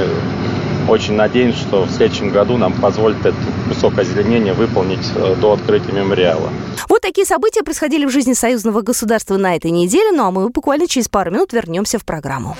очень 0.89 1.15
надеемся, 1.15 1.61
что 1.61 1.85
в 1.85 1.91
следующем 1.91 2.31
году 2.31 2.57
нам 2.57 2.73
позволит 2.73 3.21
этот 3.21 3.35
кусок 3.69 3.99
озеленения 3.99 4.55
выполнить 4.55 5.11
э, 5.15 5.37
до 5.41 5.53
открытия 5.53 5.93
мемориала. 5.93 6.51
Вот 6.89 7.01
такие 7.01 7.27
события 7.27 7.63
происходили 7.63 8.05
в 8.07 8.11
жизни 8.11 8.33
союзного 8.33 8.83
государства 8.83 9.37
на 9.37 9.57
этой 9.57 9.71
неделе, 9.71 10.13
ну 10.13 10.25
а 10.25 10.31
мы 10.31 10.49
буквально 10.49 10.87
через 10.87 11.09
пару 11.09 11.31
минут 11.31 11.53
вернемся 11.53 11.99
в 11.99 12.05
программу. 12.05 12.57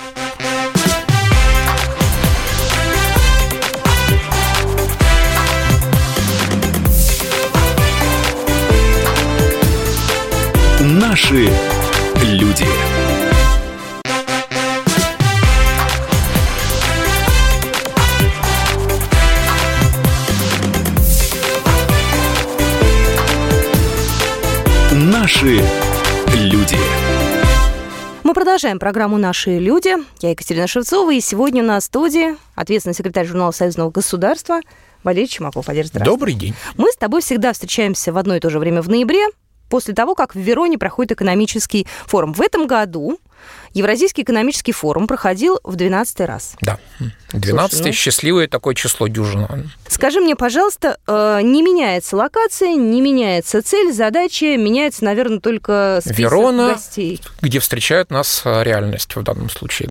Наши 10.79 11.49
люди. 12.21 12.65
Наши 25.23 25.61
люди. 26.35 26.75
Мы 28.25 28.33
продолжаем 28.33 28.77
программу 28.77 29.17
«Наши 29.17 29.57
люди». 29.57 29.95
Я 30.19 30.31
Екатерина 30.31 30.67
Шевцова, 30.67 31.13
и 31.13 31.21
сегодня 31.21 31.63
у 31.63 31.65
нас 31.65 31.83
в 31.83 31.85
студии 31.85 32.35
ответственный 32.55 32.93
секретарь 32.93 33.25
журнала 33.25 33.51
Союзного 33.51 33.89
государства 33.89 34.59
Валерий 35.01 35.29
Чумаков. 35.29 35.67
Валерий, 35.67 35.87
здравствуйте. 35.87 36.11
Добрый 36.11 36.33
день. 36.33 36.53
Мы 36.75 36.91
с 36.91 36.97
тобой 36.97 37.21
всегда 37.21 37.53
встречаемся 37.53 38.11
в 38.11 38.17
одно 38.17 38.35
и 38.35 38.41
то 38.41 38.49
же 38.49 38.59
время 38.59 38.81
в 38.81 38.89
ноябре, 38.89 39.27
после 39.69 39.93
того, 39.93 40.13
как 40.13 40.35
в 40.35 40.39
Вероне 40.39 40.77
проходит 40.77 41.13
экономический 41.13 41.87
форум. 42.05 42.33
В 42.33 42.41
этом 42.41 42.67
году 42.67 43.17
Евразийский 43.73 44.21
экономический 44.21 44.71
форум 44.71 45.07
проходил 45.07 45.59
в 45.63 45.75
12 45.75 46.19
раз. 46.21 46.55
Да, 46.61 46.79
12 47.31 47.85
ну... 47.85 47.91
счастливое 47.91 48.47
такое 48.47 48.75
число 48.75 49.07
дюжина. 49.07 49.65
Скажи 49.87 50.19
мне, 50.19 50.35
пожалуйста, 50.35 50.97
э, 51.07 51.39
не 51.41 51.63
меняется 51.63 52.15
локация, 52.15 52.75
не 52.75 53.01
меняется 53.01 53.61
цель, 53.61 53.91
задача, 53.91 54.57
меняется, 54.57 55.03
наверное, 55.03 55.39
только 55.39 55.99
список 56.01 56.19
Верона, 56.19 56.73
гостей. 56.73 57.21
где 57.41 57.59
встречают 57.59 58.11
нас 58.11 58.41
э, 58.45 58.63
реальность 58.63 59.15
в 59.15 59.23
данном 59.23 59.49
случае. 59.49 59.89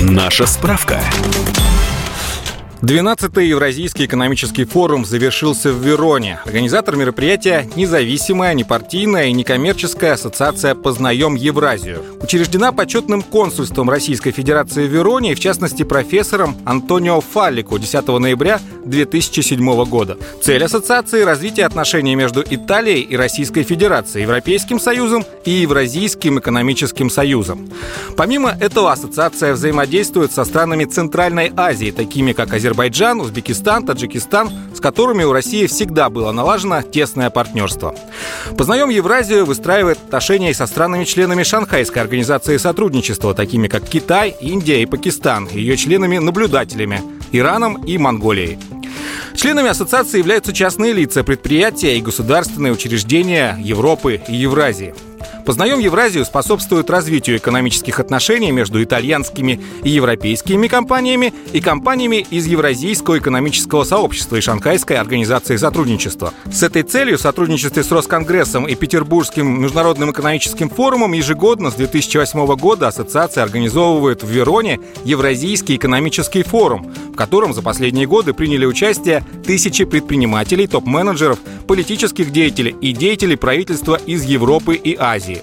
Наша 0.00 0.46
справка. 0.46 1.00
12-й 2.82 3.46
Евразийский 3.46 4.06
экономический 4.06 4.64
форум 4.64 5.04
завершился 5.04 5.72
в 5.72 5.80
Вероне. 5.86 6.40
Организатор 6.44 6.96
мероприятия– 6.96 7.70
независимая, 7.76 8.54
непартийная 8.54 9.26
и 9.26 9.32
некоммерческая 9.32 10.14
ассоциация 10.14 10.74
«Познаем 10.74 11.36
Евразию». 11.36 12.02
Учреждена 12.20 12.72
почетным 12.72 13.22
консульством 13.22 13.88
Российской 13.88 14.32
Федерации 14.32 14.88
в 14.88 14.92
Вероне 14.92 15.30
и, 15.30 15.34
в 15.36 15.40
частности, 15.40 15.84
профессором 15.84 16.56
Антонио 16.64 17.20
Фаллико 17.20 17.78
10 17.78 18.08
ноября 18.18 18.60
2007 18.84 19.84
года. 19.84 20.18
Цель 20.42 20.64
ассоциации– 20.64 21.22
развитие 21.22 21.66
отношений 21.66 22.16
между 22.16 22.42
Италией 22.42 23.02
и 23.02 23.16
Российской 23.16 23.62
Федерацией, 23.62 24.24
Европейским 24.24 24.80
Союзом 24.80 25.24
и 25.44 25.52
Евразийским 25.52 26.40
экономическим 26.40 27.10
союзом. 27.10 27.70
Помимо 28.16 28.50
этого, 28.58 28.90
ассоциация 28.90 29.52
взаимодействует 29.52 30.32
со 30.32 30.44
странами 30.44 30.84
Центральной 30.84 31.52
Азии, 31.56 31.92
такими 31.92 32.32
как 32.32 32.52
Азербайджан, 32.52 32.71
Азербайджан, 32.72 33.20
Узбекистан, 33.20 33.84
Таджикистан, 33.84 34.50
с 34.74 34.80
которыми 34.80 35.24
у 35.24 35.32
России 35.32 35.66
всегда 35.66 36.08
было 36.08 36.32
налажено 36.32 36.80
тесное 36.80 37.28
партнерство. 37.28 37.94
«Познаем 38.56 38.88
Евразию» 38.88 39.44
выстраивает 39.44 39.98
отношения 39.98 40.54
со 40.54 40.64
странами-членами 40.64 41.42
Шанхайской 41.42 42.00
организации 42.00 42.56
сотрудничества, 42.56 43.34
такими 43.34 43.68
как 43.68 43.84
Китай, 43.86 44.34
Индия 44.40 44.80
и 44.80 44.86
Пакистан, 44.86 45.48
ее 45.52 45.76
членами-наблюдателями– 45.76 47.02
Ираном 47.32 47.84
и 47.84 47.98
Монголией. 47.98 48.58
Членами 49.36 49.68
ассоциации 49.68 50.18
являются 50.18 50.54
частные 50.54 50.94
лица, 50.94 51.24
предприятия 51.24 51.98
и 51.98 52.02
государственные 52.02 52.72
учреждения 52.72 53.58
Европы 53.60 54.18
и 54.26 54.34
Евразии– 54.34 54.94
Познаем 55.44 55.80
Евразию 55.80 56.24
способствует 56.24 56.88
развитию 56.88 57.36
экономических 57.36 57.98
отношений 57.98 58.52
между 58.52 58.82
итальянскими 58.82 59.60
и 59.82 59.90
европейскими 59.90 60.68
компаниями 60.68 61.34
и 61.52 61.60
компаниями 61.60 62.24
из 62.30 62.46
Евразийского 62.46 63.18
экономического 63.18 63.82
сообщества 63.82 64.36
и 64.36 64.40
Шанхайской 64.40 64.96
организации 64.96 65.56
сотрудничества. 65.56 66.32
С 66.50 66.62
этой 66.62 66.82
целью 66.82 67.18
в 67.18 67.20
сотрудничестве 67.20 67.82
с 67.82 67.90
Росконгрессом 67.90 68.68
и 68.68 68.74
Петербургским 68.76 69.62
международным 69.62 70.12
экономическим 70.12 70.70
форумом 70.70 71.12
ежегодно 71.12 71.70
с 71.70 71.74
2008 71.74 72.46
года 72.56 72.88
ассоциация 72.88 73.42
организовывает 73.42 74.22
в 74.22 74.28
Вероне 74.28 74.78
Евразийский 75.04 75.76
экономический 75.76 76.44
форум, 76.44 76.92
в 77.12 77.16
котором 77.16 77.52
за 77.52 77.62
последние 77.62 78.06
годы 78.06 78.32
приняли 78.32 78.64
участие 78.64 79.24
тысячи 79.44 79.84
предпринимателей, 79.84 80.66
топ-менеджеров, 80.66 81.38
политических 81.66 82.30
деятелей 82.30 82.76
и 82.80 82.92
деятелей 82.92 83.36
правительства 83.36 83.96
из 83.96 84.24
Европы 84.24 84.76
и 84.76 84.96
Азии. 84.98 85.31
Азии. 85.32 85.42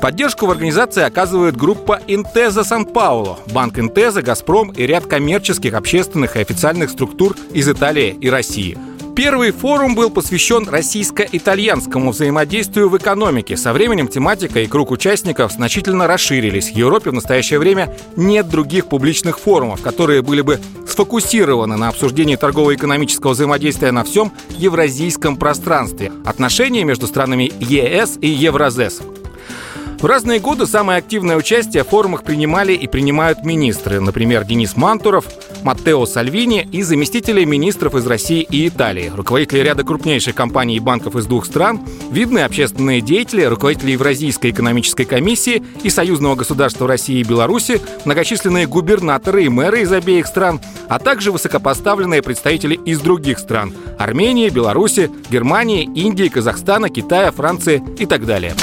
Поддержку 0.00 0.46
в 0.46 0.50
организации 0.50 1.02
оказывает 1.02 1.56
группа 1.56 2.00
Интеза 2.06 2.64
Сан-Пауло, 2.64 3.38
Банк 3.52 3.78
Интеза, 3.78 4.22
Газпром 4.22 4.70
и 4.72 4.86
ряд 4.86 5.06
коммерческих, 5.06 5.74
общественных 5.74 6.36
и 6.36 6.40
официальных 6.40 6.90
структур 6.90 7.36
из 7.52 7.68
Италии 7.68 8.16
и 8.20 8.28
России. 8.28 8.76
Первый 9.14 9.50
форум 9.50 9.94
был 9.94 10.10
посвящен 10.10 10.68
российско-итальянскому 10.68 12.10
взаимодействию 12.10 12.90
в 12.90 12.98
экономике. 12.98 13.56
Со 13.56 13.72
временем 13.72 14.08
тематика 14.08 14.60
и 14.60 14.66
круг 14.66 14.90
участников 14.90 15.52
значительно 15.52 16.06
расширились. 16.06 16.70
В 16.70 16.76
Европе 16.76 17.08
в 17.08 17.14
настоящее 17.14 17.58
время 17.58 17.96
нет 18.14 18.50
других 18.50 18.88
публичных 18.88 19.38
форумов, 19.38 19.80
которые 19.80 20.20
были 20.20 20.42
бы 20.42 20.60
сфокусированы 20.86 21.78
на 21.78 21.88
обсуждении 21.88 22.36
торгово-экономического 22.36 23.30
взаимодействия 23.30 23.90
на 23.90 24.04
всем 24.04 24.32
евразийском 24.50 25.38
пространстве. 25.38 26.12
Отношения 26.26 26.84
между 26.84 27.06
странами 27.06 27.50
ЕС 27.58 28.18
и 28.20 28.28
Евразес. 28.28 29.00
В 29.98 30.04
разные 30.04 30.40
годы 30.40 30.66
самое 30.66 30.98
активное 30.98 31.36
участие 31.36 31.82
в 31.82 31.88
форумах 31.88 32.22
принимали 32.22 32.74
и 32.74 32.86
принимают 32.86 33.44
министры, 33.44 33.98
например, 33.98 34.44
Денис 34.44 34.76
Мантуров, 34.76 35.24
Маттео 35.62 36.04
Сальвини 36.04 36.68
и 36.70 36.82
заместители 36.82 37.44
министров 37.44 37.94
из 37.94 38.06
России 38.06 38.42
и 38.42 38.68
Италии, 38.68 39.10
руководители 39.14 39.60
ряда 39.60 39.84
крупнейших 39.84 40.34
компаний 40.34 40.76
и 40.76 40.80
банков 40.80 41.16
из 41.16 41.24
двух 41.24 41.46
стран, 41.46 41.80
видные 42.10 42.44
общественные 42.44 43.00
деятели, 43.00 43.42
руководители 43.42 43.92
Евразийской 43.92 44.50
экономической 44.50 45.06
комиссии 45.06 45.64
и 45.82 45.88
Союзного 45.88 46.34
государства 46.34 46.86
России 46.86 47.20
и 47.20 47.24
Беларуси, 47.24 47.80
многочисленные 48.04 48.66
губернаторы 48.66 49.44
и 49.44 49.48
мэры 49.48 49.80
из 49.80 49.92
обеих 49.92 50.26
стран, 50.26 50.60
а 50.88 50.98
также 50.98 51.32
высокопоставленные 51.32 52.22
представители 52.22 52.74
из 52.74 53.00
других 53.00 53.38
стран– 53.38 53.72
Армении, 53.98 54.50
Беларуси, 54.50 55.10
Германии, 55.30 55.84
Индии, 55.84 56.28
Казахстана, 56.28 56.90
Китая, 56.90 57.32
Франции 57.32 57.82
и 57.98 58.04
так 58.04 58.26
далее. 58.26 58.54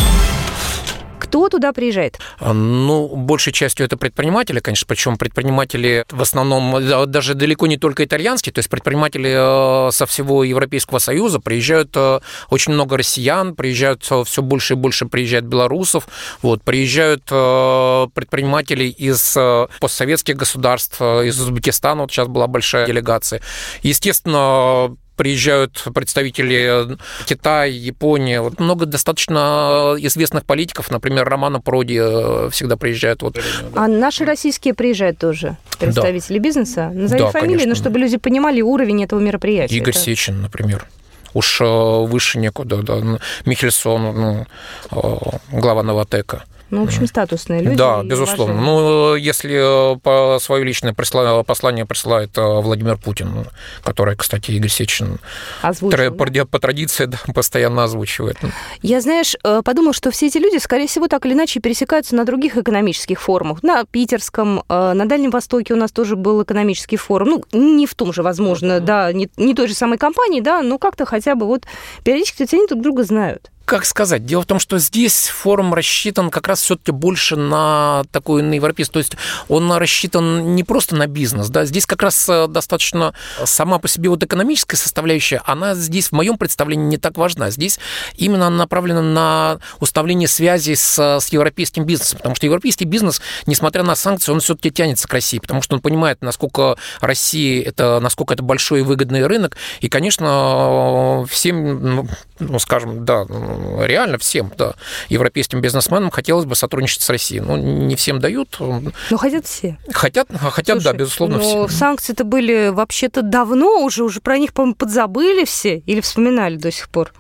Кто 1.34 1.50
туда 1.50 1.74
приезжает? 1.74 2.20
А, 2.38 2.54
ну, 2.54 3.08
большей 3.08 3.52
частью 3.54 3.88
это 3.88 3.98
предприниматели, 3.98 4.60
конечно, 4.60 4.86
причем 4.88 5.18
предприниматели 5.18 6.06
в 6.12 6.22
основном 6.22 7.10
даже 7.10 7.34
далеко 7.34 7.66
не 7.66 7.78
только 7.78 8.06
итальянские, 8.06 8.54
то 8.54 8.60
есть 8.60 8.70
предприниматели 8.70 9.88
э, 9.88 9.92
со 9.92 10.06
всего 10.06 10.44
Европейского 10.44 11.00
Союза 11.00 11.40
приезжают 11.40 11.90
э, 11.96 12.20
очень 12.52 12.74
много 12.74 12.98
россиян, 12.98 13.56
приезжают 13.56 14.06
э, 14.12 14.24
все 14.28 14.44
больше 14.44 14.74
и 14.74 14.78
больше 14.78 15.08
приезжают 15.08 15.48
белорусов, 15.48 16.08
вот, 16.44 16.62
приезжают 16.62 17.24
предприниматели 17.26 18.84
из 18.84 19.36
постсоветских 19.80 20.36
государств, 20.36 21.02
из 21.02 21.42
Узбекистана, 21.42 22.04
вот 22.04 22.12
сейчас 22.12 22.28
была 22.28 22.46
большая 22.46 22.86
делегация. 22.86 23.42
Естественно, 23.82 24.96
приезжают 25.16 25.84
представители 25.94 26.98
Китая, 27.26 27.66
Японии. 27.66 28.38
Вот 28.38 28.60
много 28.60 28.86
достаточно 28.86 29.96
известных 29.98 30.46
политиков, 30.46 30.92
например, 30.92 31.28
Романа 31.28 31.60
Проди 31.60 32.00
всегда 32.52 32.78
приезжает. 32.78 33.22
Вот. 33.22 33.38
А 33.76 33.88
наши 33.88 34.26
российские 34.26 34.74
приезжают 34.74 35.18
тоже, 35.18 35.58
представители 35.80 36.38
да. 36.38 36.44
бизнеса? 36.44 36.92
Назови 36.94 37.22
да, 37.22 37.32
фамилии, 37.32 37.52
конечно. 37.54 37.70
но 37.70 37.76
чтобы 37.76 38.00
люди 38.00 38.18
понимали 38.18 38.62
уровень 38.62 39.04
этого 39.04 39.20
мероприятия. 39.20 39.76
Игорь 39.76 39.90
Это... 39.90 40.00
Сечин, 40.00 40.42
например 40.42 40.88
уж 41.34 41.62
выше 41.62 42.38
некуда. 42.40 42.78
Да. 42.84 43.02
Михельсон, 43.46 44.02
ну, 44.02 44.46
глава 45.52 45.84
Новотека. 45.84 46.44
Ну, 46.74 46.82
в 46.82 46.88
общем, 46.88 47.06
статусные 47.06 47.62
люди. 47.62 47.78
Да, 47.78 48.02
безусловно. 48.02 48.56
Важны. 48.56 48.68
Ну, 48.68 49.16
если 49.16 49.94
э, 49.94 50.00
по 50.00 50.40
свое 50.42 50.64
личное 50.64 50.92
послание 50.94 51.86
присылает 51.86 52.36
э, 52.36 52.42
Владимир 52.42 52.98
Путин, 52.98 53.46
который, 53.84 54.16
кстати, 54.16 54.50
Игорь 54.52 54.72
Сечин 54.72 55.20
Озвучил, 55.62 56.16
по, 56.16 56.30
да? 56.32 56.46
по 56.46 56.58
традиции 56.58 57.06
да, 57.06 57.20
постоянно 57.32 57.84
озвучивает. 57.84 58.38
Я, 58.82 59.02
знаешь, 59.02 59.36
э, 59.44 59.62
подумал, 59.64 59.94
что 59.94 60.10
все 60.10 60.26
эти 60.26 60.40
люди, 60.40 60.58
скорее 60.58 60.88
всего, 60.88 61.08
так 61.08 61.28
или 61.28 61.34
иначе 61.34 61.60
пересекаются 61.60 62.16
на 62.16 62.26
других 62.26 62.58
экономических 62.58 63.22
форумах. 63.22 63.62
На 63.62 63.86
Питерском, 63.86 64.64
на 64.68 65.06
Дальнем 65.06 65.30
Востоке 65.30 65.76
у 65.76 65.78
нас 65.78 65.92
тоже 65.92 66.16
был 66.16 66.42
экономический 66.42 66.98
форум. 66.98 67.44
Ну, 67.52 67.60
не 67.60 67.86
в 67.86 67.94
том 67.94 68.12
же, 68.12 68.24
возможно, 68.24 68.80
да, 68.80 69.14
не, 69.14 69.30
не 69.38 69.54
той 69.54 69.68
же 69.68 69.76
самой 69.76 70.00
компании, 70.00 70.42
да, 70.42 70.64
но 70.64 70.80
как-то 70.80 71.06
хотя 71.06 71.36
бы 71.36 71.46
вот 71.46 71.66
периодически 72.04 72.48
они 72.52 72.68
друг 72.68 72.82
друга 72.82 73.04
знают 73.04 73.52
как 73.66 73.86
сказать? 73.86 74.26
Дело 74.26 74.42
в 74.42 74.46
том, 74.46 74.60
что 74.60 74.78
здесь 74.78 75.30
форум 75.30 75.74
рассчитан 75.74 76.30
как 76.30 76.48
раз 76.48 76.62
все-таки 76.62 76.92
больше 76.92 77.36
на 77.36 78.04
такой 78.12 78.42
на 78.42 78.54
европейский, 78.56 78.94
то 78.94 79.00
есть 79.00 79.16
он 79.48 79.72
рассчитан 79.72 80.56
не 80.56 80.64
просто 80.64 80.96
на 80.96 81.08
бизнес, 81.08 81.50
да, 81.50 81.66
здесь 81.66 81.86
как 81.86 82.02
раз 82.02 82.28
э, 82.28 82.48
достаточно 82.48 83.14
сама 83.46 83.80
по 83.80 83.88
себе 83.88 84.10
вот 84.10 84.22
экономическая 84.22 84.76
составляющая, 84.76 85.42
она 85.46 85.76
здесь 85.76 86.10
в 86.10 86.12
моем 86.12 86.38
представлении 86.38 86.86
не 86.86 86.98
так 86.98 87.18
важна. 87.18 87.50
Здесь 87.52 87.80
именно 88.18 88.50
направлена 88.50 89.02
на 89.02 89.60
установление 89.80 90.28
связи 90.28 90.74
с, 90.74 91.20
с 91.20 91.30
европейским 91.30 91.86
бизнесом, 91.86 92.18
потому 92.18 92.36
что 92.36 92.46
европейский 92.46 92.86
бизнес, 92.86 93.22
несмотря 93.46 93.84
на 93.84 93.96
санкции, 93.96 94.32
он 94.32 94.42
все-таки 94.42 94.72
тянется 94.72 95.08
к 95.08 95.14
России, 95.14 95.40
потому 95.40 95.62
что 95.62 95.76
он 95.76 95.82
понимает, 95.82 96.22
насколько 96.22 96.76
Россия 97.00 97.64
это, 97.64 98.00
насколько 98.02 98.34
это 98.34 98.44
большой 98.44 98.82
и 98.82 98.84
выгодный 98.84 99.26
рынок, 99.26 99.56
и, 99.80 99.88
конечно, 99.88 101.26
всем, 101.30 101.96
ну, 101.96 102.08
ну 102.40 102.60
скажем, 102.60 103.06
да, 103.06 103.26
реально 103.86 104.18
всем, 104.18 104.52
да, 104.58 104.76
европейским 105.10 105.62
бизнесменам 105.62 106.12
хотелось 106.12 106.46
бы 106.46 106.56
сотрудничать 106.56 107.02
с 107.02 107.10
Россией. 107.10 107.42
Ну, 107.42 107.58
не 107.58 107.96
всем 107.96 108.20
дают. 108.20 108.58
Ну, 108.60 109.18
хотят 109.18 109.46
все. 109.46 109.78
Хотят, 109.92 110.28
хотят 110.32 110.82
Слушай, 110.82 110.94
да, 110.94 110.94
безусловно, 110.94 111.38
но 111.38 111.68
все. 111.68 111.78
санкции-то 111.78 112.24
были 112.24 112.70
вообще-то 112.70 113.22
давно 113.22 113.84
уже, 113.84 114.04
уже 114.04 114.22
про 114.22 114.38
них, 114.38 114.54
по-моему, 114.54 114.76
подзабыли 114.76 115.46
все 115.46 115.80
или 115.80 116.02
вспоминали 116.02 116.58
до 116.58 116.72
сих 116.72 116.90
пор? 116.90 117.14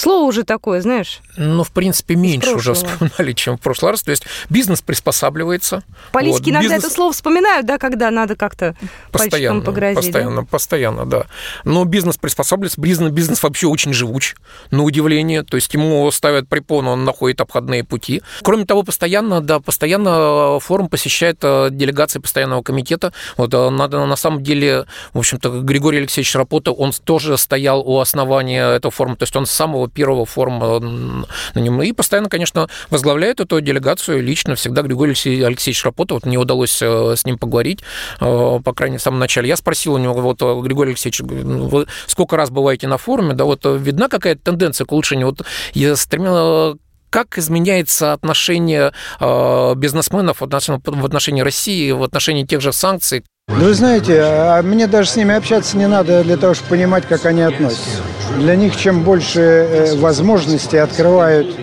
Слово 0.00 0.24
уже 0.24 0.44
такое, 0.44 0.80
знаешь. 0.80 1.20
Ну, 1.36 1.62
в 1.62 1.72
принципе, 1.72 2.14
меньше 2.14 2.54
уже 2.54 2.72
вспоминали, 2.72 3.34
чем 3.34 3.58
в 3.58 3.60
прошлый 3.60 3.90
раз. 3.90 4.02
То 4.02 4.12
есть 4.12 4.24
бизнес 4.48 4.80
приспосабливается. 4.80 5.82
Политики 6.10 6.44
вот. 6.44 6.48
иногда 6.48 6.68
бизнес... 6.68 6.84
это 6.84 6.94
слово 6.94 7.12
вспоминают, 7.12 7.66
да, 7.66 7.76
когда 7.76 8.10
надо 8.10 8.34
как-то 8.34 8.74
постоянно, 9.12 9.60
погрозить. 9.60 10.06
Постоянно, 10.06 10.40
да? 10.40 10.48
постоянно, 10.50 11.04
да. 11.04 11.26
Но 11.64 11.84
бизнес 11.84 12.16
приспосабливается. 12.16 12.80
Бизнес, 12.80 13.12
бизнес 13.12 13.42
вообще 13.42 13.66
очень 13.66 13.92
живуч, 13.92 14.36
на 14.70 14.84
удивление. 14.84 15.42
То 15.42 15.56
есть 15.56 15.74
ему 15.74 16.10
ставят 16.12 16.48
препону, 16.48 16.92
он 16.92 17.04
находит 17.04 17.42
обходные 17.42 17.84
пути. 17.84 18.22
Кроме 18.40 18.64
того, 18.64 18.82
постоянно, 18.84 19.42
да, 19.42 19.60
постоянно 19.60 20.58
форум 20.60 20.88
посещает 20.88 21.40
э, 21.42 21.68
делегации 21.70 22.20
постоянного 22.20 22.62
комитета. 22.62 23.12
Вот 23.36 23.52
э, 23.52 23.68
надо 23.68 24.06
на 24.06 24.16
самом 24.16 24.42
деле, 24.42 24.86
в 25.12 25.18
общем-то, 25.18 25.60
Григорий 25.60 25.98
Алексеевич 25.98 26.34
Рапота, 26.34 26.72
он 26.72 26.92
тоже 27.04 27.36
стоял 27.36 27.80
у 27.80 27.98
основания 27.98 28.66
этого 28.76 28.90
форума. 28.90 29.16
То 29.16 29.24
есть 29.24 29.36
он 29.36 29.44
с 29.44 29.50
самого 29.50 29.89
первого 29.90 30.24
форума 30.26 30.78
на 30.80 31.60
нем. 31.60 31.82
И 31.82 31.92
постоянно, 31.92 32.28
конечно, 32.28 32.68
возглавляет 32.90 33.40
эту 33.40 33.60
делегацию 33.60 34.22
лично 34.22 34.54
всегда 34.54 34.82
Григорий 34.82 35.12
Алексеевич 35.12 35.84
Рапота. 35.84 36.14
Вот 36.14 36.26
мне 36.26 36.38
удалось 36.38 36.80
э, 36.82 37.14
с 37.16 37.24
ним 37.24 37.38
поговорить, 37.38 37.80
э, 38.20 38.60
по 38.64 38.72
крайней 38.72 38.92
мере, 38.94 39.00
в 39.00 39.02
самом 39.02 39.18
начале. 39.18 39.48
Я 39.48 39.56
спросил 39.56 39.94
у 39.94 39.98
него, 39.98 40.14
вот, 40.14 40.40
э, 40.42 40.60
Григорий 40.62 40.90
Алексеевич, 40.90 41.20
вы 41.20 41.86
сколько 42.06 42.36
раз 42.36 42.50
бываете 42.50 42.88
на 42.88 42.98
форуме, 42.98 43.34
да, 43.34 43.44
вот 43.44 43.64
видна 43.64 44.08
какая-то 44.08 44.42
тенденция 44.42 44.84
к 44.84 44.92
улучшению? 44.92 45.28
Вот 45.28 45.44
я 45.74 45.96
стремил 45.96 46.78
как 47.10 47.38
изменяется 47.38 48.12
отношение 48.12 48.92
бизнесменов 49.18 50.40
в 50.40 51.04
отношении 51.04 51.40
России, 51.40 51.90
в 51.90 52.04
отношении 52.04 52.44
тех 52.44 52.60
же 52.60 52.72
санкций? 52.72 53.24
Вы 53.58 53.74
знаете, 53.74 54.20
а 54.22 54.62
мне 54.62 54.86
даже 54.86 55.10
с 55.10 55.16
ними 55.16 55.34
общаться 55.34 55.76
не 55.76 55.86
надо 55.86 56.22
для 56.22 56.36
того, 56.36 56.54
чтобы 56.54 56.70
понимать, 56.70 57.06
как 57.06 57.26
они 57.26 57.42
относятся. 57.42 58.00
Для 58.38 58.56
них 58.56 58.76
чем 58.76 59.02
больше 59.02 59.40
э, 59.40 59.96
возможностей 59.96 60.78
открывают 60.78 61.56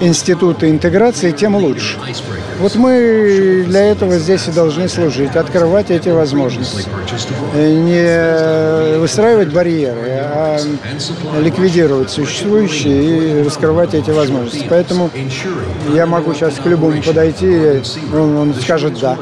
институты 0.00 0.70
интеграции, 0.70 1.30
тем 1.32 1.56
лучше. 1.56 1.98
Вот 2.60 2.74
мы 2.76 3.64
для 3.66 3.84
этого 3.84 4.18
здесь 4.18 4.48
и 4.48 4.50
должны 4.50 4.88
служить, 4.88 5.36
открывать 5.36 5.90
эти 5.90 6.08
возможности. 6.08 6.88
Не 7.54 8.98
выстраивать 8.98 9.52
барьеры, 9.52 10.20
а 10.22 10.58
ликвидировать 11.40 12.10
существующие 12.10 13.40
и 13.40 13.44
раскрывать 13.44 13.94
эти 13.94 14.10
возможности. 14.10 14.66
Поэтому 14.68 15.10
я 15.92 16.06
могу 16.06 16.34
сейчас 16.34 16.54
к 16.54 16.66
любому 16.66 17.02
подойти, 17.02 17.82
он, 18.12 18.36
он 18.36 18.54
скажет 18.54 18.98
«да». 19.00 19.16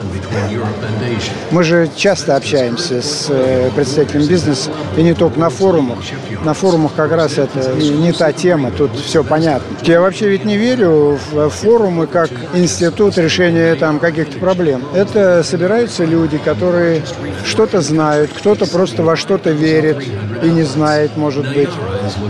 Мы 1.51 1.63
же 1.63 1.89
часто 1.97 2.37
общаемся 2.37 3.01
с 3.01 3.27
э, 3.29 3.71
представителями 3.75 4.27
бизнеса, 4.27 4.71
и 4.97 5.03
не 5.03 5.15
только 5.15 5.39
на 5.39 5.51
форумах. 5.51 5.99
На 6.45 6.55
форумах 6.55 6.93
как 6.95 7.13
раз 7.13 7.39
это 7.39 7.75
не 7.75 8.13
та 8.13 8.33
тема, 8.33 8.71
тут 8.71 8.97
все 8.97 9.23
понятно. 9.23 9.77
Я 9.83 10.01
вообще 10.01 10.29
ведь 10.29 10.45
не 10.45 10.54
верю 10.57 11.19
в 11.31 11.49
форумы 11.51 12.07
как 12.07 12.31
институт 12.55 13.17
решения 13.19 13.75
там 13.75 13.99
каких-то 13.99 14.39
проблем. 14.39 14.83
Это 14.95 15.43
собираются 15.43 16.05
люди, 16.05 16.39
которые 16.39 17.03
что-то 17.45 17.81
знают, 17.81 18.31
кто-то 18.33 18.67
просто 18.67 19.03
во 19.03 19.17
что-то 19.17 19.51
верит 19.51 20.05
и 20.43 20.47
не 20.47 20.63
знает, 20.63 21.17
может 21.17 21.53
быть. 21.55 21.71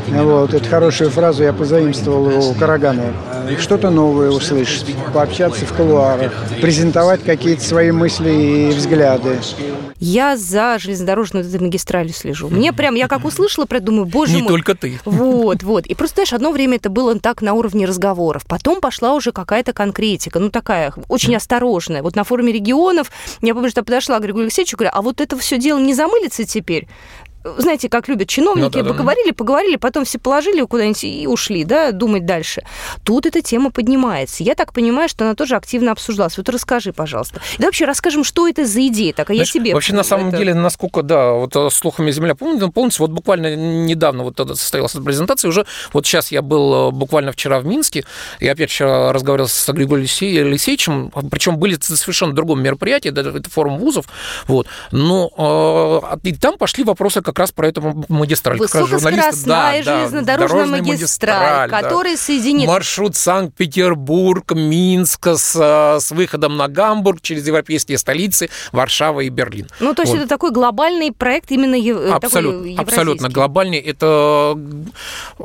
Вот, 0.09 0.55
эту 0.55 0.69
хорошую 0.69 1.11
фразу 1.11 1.43
я 1.43 1.53
позаимствовал 1.53 2.51
у 2.51 2.55
Караганова. 2.55 3.13
Что-то 3.59 3.91
новое 3.91 4.31
услышать, 4.31 4.95
пообщаться 5.13 5.67
в 5.67 5.73
колуарах, 5.73 6.33
презентовать 6.61 7.23
какие-то 7.23 7.63
свои 7.63 7.91
мысли 7.91 8.31
и 8.31 8.69
взгляды. 8.71 9.39
Я 10.01 10.37
за 10.37 10.79
железнодорожную 10.79 11.47
этой 11.47 11.61
магистралью 11.61 12.13
слежу. 12.13 12.49
Мне 12.49 12.73
прям, 12.73 12.95
я 12.95 13.09
как 13.09 13.25
услышала, 13.25 13.65
придумаю, 13.65 14.05
боже 14.05 14.33
Не 14.33 14.43
мой. 14.43 14.43
Не 14.43 14.49
только 14.49 14.75
ты. 14.75 15.01
Вот, 15.05 15.63
вот. 15.63 15.87
И 15.87 15.95
просто, 15.95 16.17
знаешь, 16.17 16.33
одно 16.33 16.53
время 16.53 16.77
это 16.77 16.91
было 16.91 17.19
так 17.19 17.43
на 17.43 17.55
уровне 17.55 17.87
разговоров. 17.87 18.45
Потом 18.47 18.81
пошла 18.81 19.15
уже 19.15 19.33
какая-то 19.33 19.73
конкретика, 19.73 20.39
ну 20.41 20.51
такая, 20.51 20.93
очень 21.09 21.35
осторожная. 21.37 22.03
Вот 22.03 22.17
на 22.17 22.25
форуме 22.25 22.53
регионов 22.53 23.11
я 23.41 23.55
помню, 23.55 23.71
что 23.71 23.81
я 23.81 23.85
подошла 23.85 24.19
к 24.19 24.23
Григорию 24.23 24.47
Алексеевичу, 24.47 24.77
говорю, 24.77 24.93
а 24.95 25.01
вот 25.01 25.21
это 25.21 25.39
все 25.39 25.59
дело 25.59 25.79
не 25.79 25.95
замылится 25.95 26.45
теперь? 26.45 26.89
Знаете, 27.59 27.89
как 27.89 28.09
любят 28.09 28.29
чиновники, 28.29 28.77
ну, 28.77 28.83
да, 28.83 28.91
поговорили, 28.91 29.29
да. 29.29 29.35
поговорили, 29.35 29.77
потом 29.77 30.05
все 30.05 30.19
положили 30.19 30.63
куда-нибудь 30.63 31.05
и 31.05 31.27
ушли, 31.27 31.65
да, 31.65 31.93
думать 31.93 32.25
дальше. 32.25 32.63
Тут 33.05 33.27
эта 33.27 33.43
тема 33.43 33.71
поднимается. 33.71 34.43
Я 34.43 34.55
так 34.55 34.73
понимаю, 34.73 35.09
что 35.09 35.25
она 35.25 35.35
тоже 35.35 35.57
активно 35.57 35.93
обсуждалась. 35.93 36.37
Вот 36.39 36.49
расскажи, 36.49 36.93
пожалуйста. 36.93 37.41
Да 37.59 37.67
вообще 37.67 37.85
расскажем, 37.85 38.25
что 38.25 38.49
это 38.49 38.65
за 38.65 38.87
идея 38.87 39.13
такая. 39.13 39.37
Знаешь, 39.37 39.55
я 39.55 39.61
тебе... 39.61 39.75
Вообще, 39.75 39.95
на 39.95 40.03
самом 40.03 40.29
это... 40.29 40.39
деле, 40.39 40.55
насколько, 40.55 41.03
да, 41.03 41.33
вот 41.33 41.55
э, 41.55 41.69
слухами 41.71 42.11
земля 42.11 42.35
помните, 42.35 42.69
помните, 42.73 42.97
вот 43.01 43.11
буквально 43.11 43.55
недавно 43.55 44.25
вот 44.25 44.37
состоялась 44.37 44.95
эта 44.95 45.03
презентация, 45.03 45.49
уже 45.49 45.67
вот 45.93 46.07
сейчас 46.07 46.33
я 46.33 46.43
был 46.43 46.89
э, 46.89 46.91
буквально 46.93 47.33
вчера 47.33 47.61
в 47.61 47.67
Минске, 47.67 48.05
и 48.41 48.49
опять 48.49 48.71
вчера 48.71 49.13
разговаривал 49.13 49.49
с 49.49 49.69
Григорием 49.73 50.05
Алексеевичем, 50.05 51.13
причем 51.31 51.59
были 51.59 51.77
совершенно 51.81 52.33
другом 52.33 52.63
мероприятии, 52.63 53.11
это 53.11 53.51
форум 53.51 53.79
вузов, 53.79 54.07
вот, 54.47 54.67
но 54.91 55.31
э, 56.13 56.29
и 56.29 56.35
там 56.35 56.57
пошли 56.57 56.85
вопросы 56.85 57.21
как 57.21 57.34
как 57.35 57.41
раз 57.41 57.53
про 57.53 57.69
эту 57.69 58.05
магистраль. 58.09 58.59
Высокоскоростная 58.59 59.83
да, 59.85 59.99
железнодорожная 59.99 60.65
да, 60.65 60.89
магистраль, 60.89 61.69
магистраль 61.69 61.71
которая 61.83 62.15
да. 62.15 62.23
соединит... 62.23 62.69
Маршрут 62.69 63.17
Санкт-Петербург, 63.17 64.53
Минск 64.53 65.27
с, 65.27 65.55
с 66.01 66.11
выходом 66.13 66.57
на 66.57 66.69
Гамбург 66.69 67.21
через 67.21 67.47
европейские 67.47 67.99
столицы 67.99 68.49
Варшава 68.71 69.21
и 69.21 69.29
Берлин. 69.29 69.67
Ну, 69.81 69.95
то 69.95 70.03
есть 70.03 70.13
вот. 70.13 70.21
это 70.21 70.29
такой 70.29 70.53
глобальный 70.53 71.11
проект 71.11 71.51
именно 71.51 71.77
абсолютно, 72.15 72.81
абсолютно 72.81 73.29
глобальный. 73.29 73.79
Это 73.79 74.57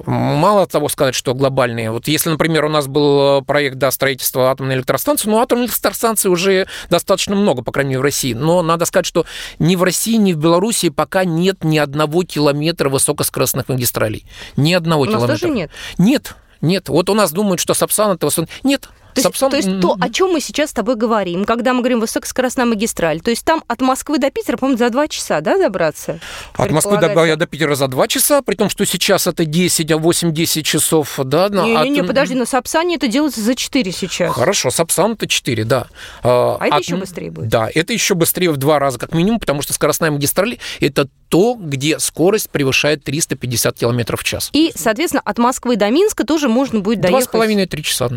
мало 0.05 0.67
того 0.67 0.89
сказать, 0.89 1.15
что 1.15 1.33
глобальный. 1.33 1.89
Вот 1.89 2.07
если, 2.07 2.29
например, 2.29 2.65
у 2.65 2.69
нас 2.69 2.87
был 2.87 3.41
проект 3.43 3.77
да, 3.77 3.89
строительства 3.89 4.51
атомной 4.51 4.75
электростанции, 4.75 5.27
ну, 5.27 5.39
атомной 5.39 5.65
электростанции 5.65 6.29
уже 6.29 6.67
достаточно 6.89 7.35
много, 7.35 7.63
по 7.63 7.71
крайней 7.71 7.89
мере, 7.89 8.01
в 8.01 8.03
России. 8.03 8.33
Но 8.33 8.61
надо 8.61 8.85
сказать, 8.85 9.07
что 9.07 9.25
ни 9.57 9.75
в 9.75 9.81
России, 9.81 10.15
ни 10.15 10.33
в 10.33 10.37
Беларуси 10.37 10.89
пока 10.89 11.25
нет 11.25 11.63
ни 11.63 11.78
одного 11.79 12.23
километра 12.23 12.89
высокоскоростных 12.89 13.69
магистралей. 13.69 14.25
Ни 14.55 14.73
одного 14.73 15.03
у 15.03 15.05
километра. 15.05 15.37
тоже 15.37 15.49
нет? 15.49 15.71
Нет. 15.97 16.35
Нет, 16.61 16.89
вот 16.89 17.09
у 17.09 17.13
нас 17.13 17.31
думают, 17.31 17.61
что 17.61 17.73
Сапсан 17.73 18.11
это... 18.11 18.29
Нет, 18.63 18.89
То 19.13 19.21
есть, 19.21 19.27
Сапсан- 19.27 19.49
то, 19.49 19.57
есть 19.57 19.81
то, 19.81 19.95
о 19.99 20.09
чем 20.09 20.31
мы 20.31 20.39
сейчас 20.39 20.69
с 20.69 20.73
тобой 20.73 20.95
говорим, 20.95 21.45
когда 21.45 21.73
мы 21.73 21.79
говорим 21.79 21.99
высокоскоростная 21.99 22.65
магистраль, 22.65 23.21
то 23.21 23.29
есть 23.31 23.43
там 23.43 23.63
от 23.67 23.81
Москвы 23.81 24.17
до 24.19 24.29
Питера, 24.31 24.57
по-моему, 24.57 24.77
за 24.77 24.89
два 24.89 25.07
часа, 25.07 25.41
да, 25.41 25.57
добраться? 25.57 26.19
От 26.55 26.71
Москвы 26.71 26.97
до, 26.99 27.35
до 27.35 27.47
Питера 27.47 27.75
за 27.75 27.87
2 27.87 28.07
часа, 28.07 28.41
при 28.41 28.55
том, 28.55 28.69
что 28.69 28.85
сейчас 28.85 29.27
это 29.27 29.45
10, 29.45 29.91
а 29.91 29.95
8-10 29.97 30.63
часов, 30.63 31.19
да. 31.23 31.49
Не-не-не, 31.49 32.01
от- 32.01 32.07
подожди, 32.07 32.35
на 32.35 32.45
Сапсане 32.45 32.95
это 32.95 33.07
делается 33.07 33.41
за 33.41 33.55
4 33.55 33.91
сейчас. 33.91 34.33
Хорошо, 34.33 34.69
Сапсан 34.69 35.13
это 35.13 35.27
4, 35.27 35.63
да. 35.63 35.87
А 36.23 36.57
это 36.61 36.77
еще 36.77 36.95
быстрее 36.95 37.31
будет. 37.31 37.49
Да, 37.49 37.69
это 37.73 37.93
еще 37.93 38.15
быстрее 38.15 38.51
в 38.51 38.57
два 38.57 38.79
раза 38.79 38.99
как 38.99 39.13
минимум, 39.13 39.39
потому 39.39 39.61
что 39.61 39.73
скоростная 39.73 40.11
магистраль 40.11 40.57
это 40.79 41.07
то, 41.29 41.55
где 41.59 41.99
скорость 41.99 42.49
превышает 42.49 43.03
350 43.03 43.77
км 43.77 44.17
в 44.17 44.23
час. 44.23 44.49
И, 44.53 44.71
соответственно, 44.75 45.21
от 45.23 45.37
Москвы 45.37 45.75
до 45.75 45.89
Минска 45.89 46.25
тоже 46.25 46.49
можно 46.49 46.79
будет 46.79 47.01
Два 47.01 47.11
доехать. 47.11 47.31
половиной, 47.31 47.65
три 47.67 47.83
часа. 47.83 48.09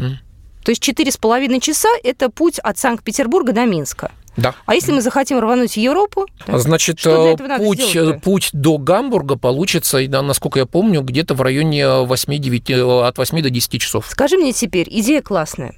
То 0.65 0.71
есть 0.71 0.83
четыре 0.83 1.11
с 1.11 1.17
половиной 1.17 1.61
часа– 1.61 1.89
это 2.05 2.29
путь 2.31 2.59
от 2.59 2.79
Санкт-Петербурга 2.79 3.53
до 3.53 3.65
Минска. 3.65 4.11
Да. 4.37 4.55
А 4.65 4.75
если 4.75 4.93
мы 4.93 5.03
захотим 5.03 5.39
рвануть 5.41 5.73
в 5.73 5.77
Европу, 5.77 6.27
да, 6.47 6.59
Значит, 6.59 7.05
э, 7.05 7.37
путь, 7.59 7.95
э, 7.95 8.19
путь 8.19 8.51
до 8.53 8.79
Гамбурга 8.79 9.37
получится, 9.37 9.99
насколько 10.09 10.59
я 10.59 10.67
помню, 10.67 11.03
где-то 11.03 11.35
в 11.35 11.43
районе 11.43 11.85
8-9, 11.85 12.71
э, 12.71 13.07
от 13.07 13.19
8 13.19 13.43
до 13.43 13.51
10 13.51 13.79
часов. 13.79 14.07
скажи 14.09 14.39
мне 14.39 14.53
теперь, 14.53 14.89
идея 14.91 15.21
классная. 15.21 15.75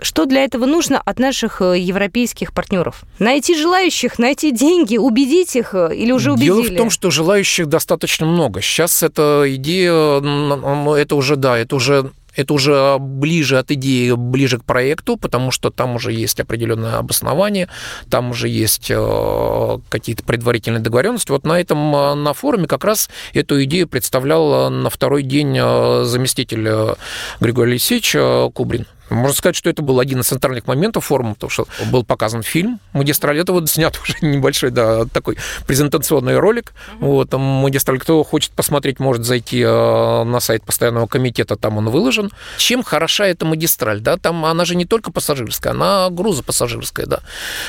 Что 0.00 0.26
для 0.26 0.44
этого 0.44 0.66
нужно 0.66 1.00
от 1.00 1.18
наших 1.18 1.62
европейских 1.62 2.52
партнеров? 2.52 3.02
Найти 3.18 3.56
желающих, 3.56 4.18
найти 4.18 4.52
деньги, 4.52 4.98
убедить 4.98 5.56
их 5.56 5.74
или 5.74 6.12
уже 6.12 6.32
убедили? 6.32 6.48
Дело 6.48 6.62
в 6.62 6.76
том, 6.76 6.90
что 6.90 7.10
желающих 7.10 7.66
достаточно 7.66 8.26
много. 8.26 8.60
Сейчас 8.60 9.02
эта 9.02 9.44
идея, 9.46 10.20
это 10.96 11.16
уже, 11.16 11.36
да, 11.36 11.56
это 11.56 11.76
уже 11.76 12.12
это 12.36 12.54
уже 12.54 12.98
ближе 13.00 13.58
от 13.58 13.70
идеи, 13.70 14.12
ближе 14.12 14.58
к 14.58 14.64
проекту, 14.64 15.16
потому 15.16 15.50
что 15.50 15.70
там 15.70 15.96
уже 15.96 16.12
есть 16.12 16.38
определенное 16.38 16.98
обоснование, 16.98 17.68
там 18.10 18.30
уже 18.30 18.48
есть 18.48 18.90
э, 18.90 19.78
какие-то 19.88 20.22
предварительные 20.22 20.80
договоренности. 20.80 21.30
Вот 21.30 21.44
на 21.44 21.58
этом, 21.58 21.94
э, 21.96 22.14
на 22.14 22.32
форуме 22.34 22.68
как 22.68 22.84
раз 22.84 23.08
эту 23.32 23.62
идею 23.64 23.88
представлял 23.88 24.66
э, 24.66 24.68
на 24.68 24.90
второй 24.90 25.22
день 25.22 25.56
заместитель 25.56 26.96
Григорий 27.40 27.72
Алексеевич 27.72 28.16
Кубрин. 28.54 28.86
Можно 29.10 29.34
сказать, 29.36 29.56
что 29.56 29.70
это 29.70 29.82
был 29.82 30.00
один 30.00 30.20
из 30.20 30.26
центральных 30.26 30.66
моментов 30.66 31.04
форума, 31.06 31.34
потому 31.34 31.50
что 31.50 31.66
был 31.90 32.04
показан 32.04 32.42
фильм 32.42 32.80
«Магистраль». 32.92 33.38
Это 33.38 33.52
вот 33.52 33.68
снят 33.70 33.96
уже 34.02 34.14
небольшой, 34.20 34.70
да, 34.70 35.04
такой 35.06 35.36
презентационный 35.66 36.38
ролик. 36.38 36.72
Вот, 36.98 37.32
«Магистраль». 37.32 37.98
Кто 37.98 38.22
хочет 38.24 38.52
посмотреть, 38.52 38.98
может 39.00 39.24
зайти 39.24 39.60
э, 39.60 40.24
на 40.24 40.40
сайт 40.40 40.64
постоянного 40.64 41.06
комитета, 41.06 41.56
там 41.56 41.78
он 41.78 41.88
выложен. 41.90 42.30
Чем 42.58 42.82
хороша 42.82 43.26
эта 43.26 43.44
магистраль, 43.46 44.00
да? 44.00 44.16
Там 44.16 44.44
она 44.44 44.64
же 44.64 44.74
не 44.74 44.84
только 44.86 45.12
пассажирская, 45.12 45.72
она 45.72 46.08
грузопассажирская, 46.10 47.06
да. 47.06 47.20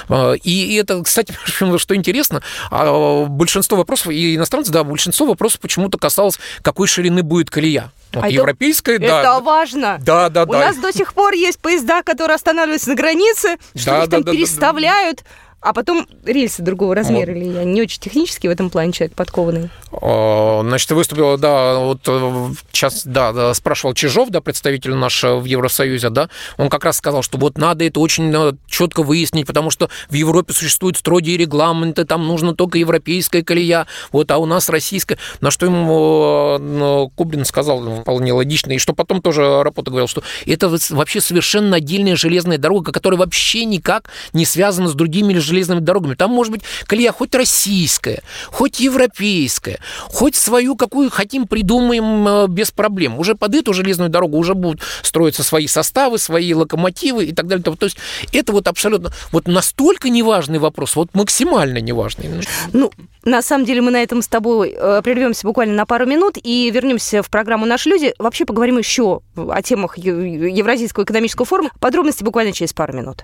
Э, 0.10 0.36
И 0.44 0.76
это, 0.76 1.02
кстати, 1.04 1.34
что 1.78 1.96
интересно, 1.96 2.42
а, 2.72 3.26
большинство 3.26 3.78
вопросов, 3.78 4.08
и 4.12 4.36
иностранцы, 4.36 4.72
да, 4.72 4.84
большинство 4.84 5.26
вопросов 5.28 5.60
почему-то 5.60 5.98
касалось, 5.98 6.40
какой 6.62 6.88
ширины 6.88 7.24
будет 7.24 7.50
колея. 7.50 7.92
Вот 8.14 8.24
А 8.24 8.28
это- 8.28 8.36
европейская, 8.36 9.00
да. 9.00 9.20
Это 9.22 9.40
важно. 9.42 9.98
Да, 10.02 10.30
да, 10.30 10.44
У 10.44 10.52
да. 10.52 10.60
нас 10.60 10.78
до 10.78 10.94
сих 10.94 11.14
пор 11.14 11.27
есть 11.36 11.60
поезда, 11.60 12.04
которые 12.04 12.36
останавливаются 12.36 12.90
на 12.90 12.96
границе, 12.96 13.58
что 13.76 13.92
Да, 13.92 14.04
их 14.04 14.10
там 14.10 14.10
да, 14.10 14.18
да, 14.20 14.24
да, 14.24 14.32
переставляют, 14.32 15.24
а 15.62 15.74
потом 15.74 16.08
рельсы 16.24 16.62
другого 16.62 16.96
размера. 16.96 17.34
Или 17.34 17.46
я 17.46 17.64
не 17.64 17.82
очень 17.82 18.00
технически 18.00 18.48
в 18.48 18.52
этом 18.52 18.70
плане 18.70 18.92
человек 18.92 19.16
подкованный. 19.16 19.70
Э, 19.92 20.62
Значит, 20.64 20.92
выступила, 20.92 21.38
да, 21.38 21.80
вот 21.80 22.02
э, 22.08 22.50
сейчас, 22.72 23.06
да, 23.06 23.32
да, 23.34 23.54
спрашивал 23.54 23.94
Чижов, 23.94 24.30
да, 24.30 24.42
представитель 24.42 24.94
наш 24.94 25.24
э, 25.24 25.36
в 25.36 25.46
Евросоюзе, 25.46 26.10
да, 26.10 26.30
он 26.58 26.70
как 26.70 26.86
раз 26.86 26.98
сказал, 26.98 27.24
что 27.24 27.38
вот 27.38 27.58
надо 27.58 27.86
это 27.86 28.00
очень 28.00 28.34
э, 28.34 28.54
четко 28.68 29.04
выяснить, 29.04 29.48
потому 29.48 29.70
что 29.72 29.90
в 30.10 30.14
Европе 30.14 30.54
существуют 30.54 30.98
строгие 30.98 31.38
регламенты, 31.38 32.06
там 32.06 32.28
нужно 32.28 32.54
только 32.56 32.78
европейская 32.78 33.44
колея, 33.44 33.88
вот, 34.12 34.30
а 34.32 34.38
у 34.38 34.46
нас 34.46 34.70
российская. 34.70 35.18
На 35.42 35.52
что 35.52 35.66
ему 35.66 36.58
э, 36.60 37.10
Кубрин 37.16 37.46
сказал 37.46 37.82
ну, 37.82 38.02
вполне 38.02 38.34
логично, 38.34 38.74
и 38.74 38.78
что 38.78 38.94
потом 38.94 39.22
тоже 39.22 39.64
Рапота 39.64 39.90
говорил, 39.90 40.08
что 40.08 40.24
это 40.46 40.70
вот 40.70 40.90
вообще 40.90 41.22
совершенно 41.22 41.78
отдельная 41.78 42.16
железная 42.16 42.58
дорога, 42.58 42.92
которая 42.92 43.20
вообще 43.20 43.66
никак 43.66 44.10
не 44.34 44.46
связана 44.46 44.88
с 44.88 44.94
другими 44.94 45.34
железными 45.48 45.80
дорогами. 45.80 46.16
Там 46.16 46.32
может 46.32 46.52
быть 46.52 46.62
колея 46.86 47.12
хоть 47.12 47.34
российская, 47.34 48.22
хоть 48.48 48.80
европейская, 48.80 49.80
хоть 50.06 50.36
свою 50.36 50.76
какую 50.76 51.10
хотим 51.10 51.48
придумаем 51.48 52.28
э, 52.28 52.48
без 52.48 52.72
проблем. 52.72 53.18
Уже 53.20 53.36
под 53.36 53.56
эту 53.56 53.74
железную 53.74 54.10
дорогу 54.10 54.38
уже 54.38 54.54
будут 54.54 54.82
строиться 55.02 55.44
свои 55.44 55.68
составы, 55.68 56.18
свои 56.20 56.54
локомотивы 56.54 57.26
и 57.26 57.34
так 57.34 57.48
далее. 57.48 57.64
То 57.64 57.86
есть 57.86 57.98
это 58.34 58.52
вот 58.52 58.68
абсолютно 58.68 59.12
вот 59.32 59.48
настолько 59.48 60.10
неважный 60.10 60.60
вопрос, 60.60 60.96
вот 60.96 61.10
максимально 61.14 61.80
неважный. 61.80 62.46
Ну, 62.74 62.92
на 63.24 63.42
самом 63.42 63.66
деле 63.66 63.82
мы 63.82 63.92
на 63.92 64.04
этом 64.04 64.22
с 64.22 64.28
тобой 64.28 64.76
э, 64.76 65.02
прервемся 65.04 65.46
буквально 65.48 65.74
на 65.76 65.86
пару 65.86 66.06
минут 66.06 66.38
и 66.42 66.70
вернемся 66.72 67.24
в 67.24 67.30
программу 67.30 67.66
«Наши 67.66 67.90
люди». 67.90 68.14
Вообще 68.20 68.46
поговорим 68.46 68.78
еще 68.78 69.22
о 69.36 69.62
темах 69.62 69.98
Ев- 69.98 70.54
Евразийского 70.58 71.04
экономического 71.04 71.46
форума. 71.46 71.72
Подробности 71.80 72.24
буквально 72.24 72.54
через 72.54 72.74
пару 72.74 72.94
минут. 72.94 73.24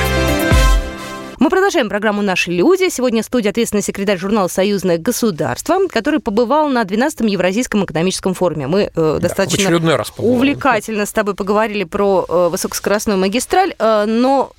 Мы 1.41 1.49
продолжаем 1.49 1.89
программу 1.89 2.21
«Наши 2.21 2.51
люди». 2.51 2.87
Сегодня 2.91 3.23
в 3.23 3.25
студии 3.25 3.49
ответственный 3.49 3.81
секретарь 3.81 4.19
журнала 4.19 4.47
«Союзное 4.47 4.99
государство», 4.99 5.79
который 5.87 6.19
побывал 6.19 6.69
на 6.69 6.83
12-м 6.83 7.25
Евразийском 7.25 7.83
экономическом 7.83 8.35
форуме. 8.35 8.67
Мы 8.67 8.91
э, 8.95 9.17
достаточно 9.19 9.71
раз 9.97 10.13
увлекательно 10.17 11.07
с 11.07 11.11
тобой 11.11 11.33
поговорили 11.33 11.83
про 11.83 12.27
э, 12.29 12.49
высокоскоростную 12.49 13.17
магистраль, 13.17 13.73
э, 13.79 14.05
но 14.05 14.51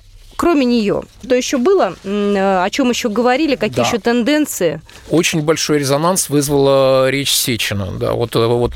кроме 0.43 0.65
нее, 0.65 1.03
то 1.25 1.35
еще 1.35 1.57
было, 1.57 1.95
о 2.03 2.69
чем 2.69 2.89
еще 2.89 3.07
говорили, 3.07 3.55
какие 3.55 3.77
Да. 3.77 3.83
еще 3.87 3.97
тенденции? 3.97 4.81
Очень 5.09 5.41
большой 5.41 5.79
резонанс 5.79 6.29
вызвала 6.29 7.09
речь 7.09 7.31
Сечина. 7.33 7.91
Да, 7.97 8.11
вот, 8.11 8.35
э, 8.35 8.45
вот 8.45 8.73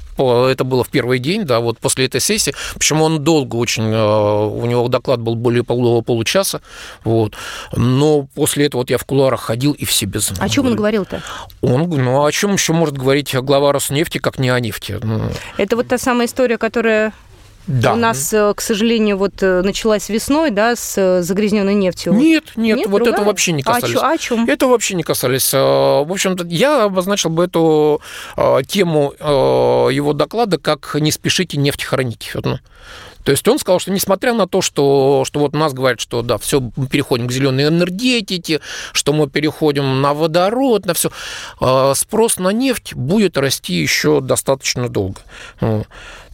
это 0.49 0.63
было 0.63 0.85
в 0.85 0.89
первый 0.89 1.19
день, 1.19 1.43
да, 1.43 1.59
вот 1.59 1.77
после 1.79 2.05
этой 2.05 2.21
сессии. 2.21 2.53
Почему 2.73 3.03
он 3.03 3.21
долго 3.21 3.57
очень, 3.57 3.83
э, 3.83 4.45
у 4.47 4.65
него 4.65 4.87
доклад 4.87 5.19
был 5.19 5.35
более 5.35 5.63
полу- 5.63 6.01
получаса, 6.01 6.61
вот. 7.03 7.33
Но 7.75 8.27
после 8.33 8.67
этого 8.67 8.81
вот 8.81 8.89
я 8.89 8.97
в 8.97 9.03
кулуарах 9.03 9.41
ходил 9.41 9.73
и 9.73 9.83
все 9.83 10.05
без 10.05 10.31
О 10.39 10.47
чем 10.47 10.67
он 10.67 10.75
говорил-то? 10.77 11.21
Он, 11.61 11.89
ну, 11.89 12.23
о 12.23 12.31
чем 12.31 12.53
еще 12.53 12.71
может 12.71 12.97
говорить 12.97 13.35
глава 13.35 13.73
Роснефти, 13.73 14.19
как 14.19 14.39
не 14.39 14.49
о 14.49 14.59
нефти? 14.61 14.99
Ну, 15.03 15.21
Это 15.57 15.75
вот 15.75 15.89
та 15.89 15.97
самая 15.97 16.27
история, 16.27 16.57
которая 16.57 17.11
Да. 17.67 17.93
у 17.93 17.95
нас, 17.97 18.33
э, 18.33 18.53
к 18.55 18.61
сожалению, 18.61 19.17
вот 19.17 19.43
э, 19.43 19.61
началась 19.61 20.09
весной, 20.09 20.51
да, 20.51 20.75
с 20.75 21.21
загрязненной 21.21 21.73
нефтью. 21.75 22.13
Нет, 22.13 22.45
нет, 22.55 22.77
Нет, 22.77 22.87
вот 22.87 22.99
другая? 22.99 23.13
это 23.15 23.23
вообще 23.23 23.51
не 23.51 23.61
А 23.63 23.73
касались. 23.73 23.93
чё- 23.93 24.01
а 24.01 24.11
о 24.13 24.17
чём? 24.17 24.45
Это 24.49 24.67
вообще 24.67 24.95
не 24.95 25.03
касались. 25.03 25.53
Э, 25.53 25.57
В 25.57 26.11
общем-то, 26.11 26.45
я 26.47 26.85
обозначил 26.85 27.29
бы 27.29 27.43
эту 27.45 28.01
э, 28.37 28.59
тему 28.67 29.13
э, 29.19 29.25
его 29.91 30.13
доклада 30.13 30.57
как 30.57 30.95
«не 30.99 31.11
спешите 31.11 31.57
нефть 31.57 31.83
хранить». 31.83 32.31
То 33.23 33.31
есть 33.31 33.45
он 33.49 33.59
сказал, 33.59 33.79
что 33.79 33.91
несмотря 33.91 34.31
на 34.33 34.47
то, 34.47 34.61
что, 34.61 35.23
что 35.25 35.41
вот 35.41 35.51
нас 35.53 35.73
говорят, 35.73 35.99
что 35.99 36.21
да, 36.21 36.37
все, 36.37 36.61
мы 36.77 36.87
переходим 36.87 37.27
к 37.27 37.31
зеленой 37.33 37.65
энергетике, 37.67 38.61
что 38.93 39.11
мы 39.11 39.27
переходим 39.29 40.01
на 40.01 40.13
водород, 40.13 40.85
на 40.85 40.93
все, 40.93 41.11
спрос 41.95 42.37
на 42.37 42.53
нефть 42.53 42.93
будет 42.93 43.37
расти 43.37 43.73
еще 43.73 44.21
достаточно 44.21 44.87
долго. 44.87 45.19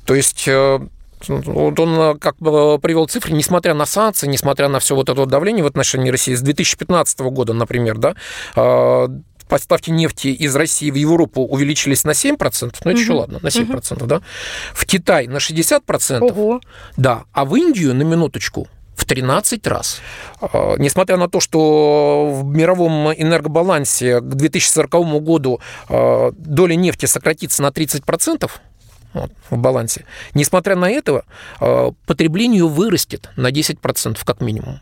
То 0.06 0.14
есть 0.16 0.44
э, 0.48 0.80
вот 1.28 1.80
он 1.80 2.00
э, 2.00 2.16
как 2.20 2.36
бы 2.38 2.80
привел 2.80 3.08
цифры, 3.08 3.34
несмотря 3.34 3.74
на 3.74 3.86
санкции, 3.86 4.28
несмотря 4.28 4.68
на 4.68 4.80
все 4.80 4.96
вот 4.96 5.10
это 5.10 5.26
давление 5.26 5.64
в 5.64 5.68
отношении 5.68 6.10
России, 6.10 6.34
с 6.36 6.42
2015 6.42 7.20
года, 7.22 7.54
например, 7.54 7.98
да, 7.98 8.16
э, 8.56 9.08
поставки 9.48 9.92
нефти 9.92 10.28
из 10.30 10.56
России 10.56 10.90
в 10.90 10.96
Европу 10.96 11.42
увеличились 11.44 12.04
на 12.06 12.12
7%, 12.12 12.76
ну 12.86 12.92
это 12.92 13.00
еще 13.00 13.12
Мгм. 13.12 13.20
ладно, 13.20 13.40
на 13.42 13.48
7%, 13.50 14.06
да, 14.06 14.22
в 14.74 14.86
Китай 14.86 15.28
на 15.28 15.38
60%, 15.40 16.22
Ого. 16.22 16.62
да, 16.98 17.24
а 17.34 17.46
в 17.46 17.56
Индию, 17.56 17.94
на 17.94 18.02
минуточку, 18.04 18.68
в 18.96 19.06
13 19.06 19.66
раз. 19.68 20.02
А, 20.40 20.76
Несмотря 20.78 21.18
на 21.18 21.28
то, 21.28 21.40
что 21.40 22.30
в 22.32 22.46
мировом 22.46 23.12
энергобалансе 23.12 24.22
к 24.22 24.24
2040 24.24 25.22
году 25.22 25.60
а, 25.90 26.32
доля 26.38 26.76
нефти 26.76 27.06
сократится 27.06 27.62
на 27.64 27.68
30%, 27.68 28.50
вот, 29.14 29.32
в 29.50 29.58
балансе. 29.58 30.06
Несмотря 30.34 30.76
на 30.76 30.90
это, 30.90 31.24
а, 31.60 31.92
потребление 32.06 32.66
вырастет 32.66 33.30
на 33.36 33.52
10% 33.52 34.24
как 34.24 34.42
минимум. 34.42 34.80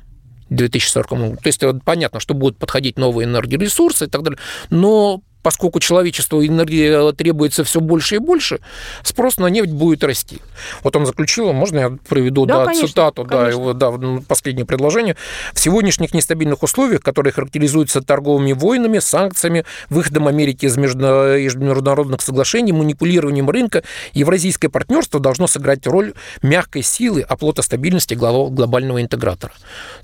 2040 0.50 1.10
году. 1.12 1.36
То 1.38 1.48
есть 1.48 1.64
понятно, 1.86 2.20
что 2.20 2.34
будут 2.34 2.58
подходить 2.58 2.98
новые 2.98 3.26
энергоресурсы 3.26 4.06
и 4.06 4.08
так 4.10 4.22
далее, 4.22 4.38
но 4.70 5.22
поскольку 5.42 5.80
человечеству 5.80 6.46
энергии 6.46 7.12
требуется 7.14 7.64
все 7.64 7.80
больше 7.80 8.16
и 8.16 8.20
больше, 8.20 8.60
спрос 9.04 9.38
на 9.38 9.48
нефть 9.48 9.72
будет 9.72 10.04
расти. 10.04 10.40
Вот 10.84 10.96
он 10.96 11.06
заключил, 11.06 11.52
можно 11.54 11.80
я 11.80 11.98
приведу 12.08 12.46
да, 12.46 12.60
да, 12.60 12.66
конечно, 12.66 12.88
цитату, 12.88 13.26
конечно. 13.26 13.44
да, 13.44 13.50
его, 13.50 13.74
да, 13.74 14.22
последнее 14.28 14.66
предложение. 14.66 15.16
В 15.54 15.60
сегодняшних 15.60 16.14
нестабильных 16.14 16.64
условиях, 16.64 17.02
которые 17.02 17.34
характеризуются 17.34 18.02
торговыми 18.02 18.54
войнами, 18.54 19.00
санкциями, 19.00 19.66
выходом 19.90 20.28
Америки 20.28 20.66
из 20.66 20.78
международных 20.78 22.22
соглашений, 22.22 22.72
манипулированием 22.72 23.50
рынка, 23.50 23.84
евразийское 24.14 24.70
партнерство 24.70 25.20
должно 25.20 25.48
сыграть 25.48 25.86
роль 25.88 26.14
мягкой 26.42 26.84
силы, 26.84 27.22
оплота 27.22 27.62
стабильности 27.62 28.14
глобального 28.14 29.02
интегратора. 29.02 29.54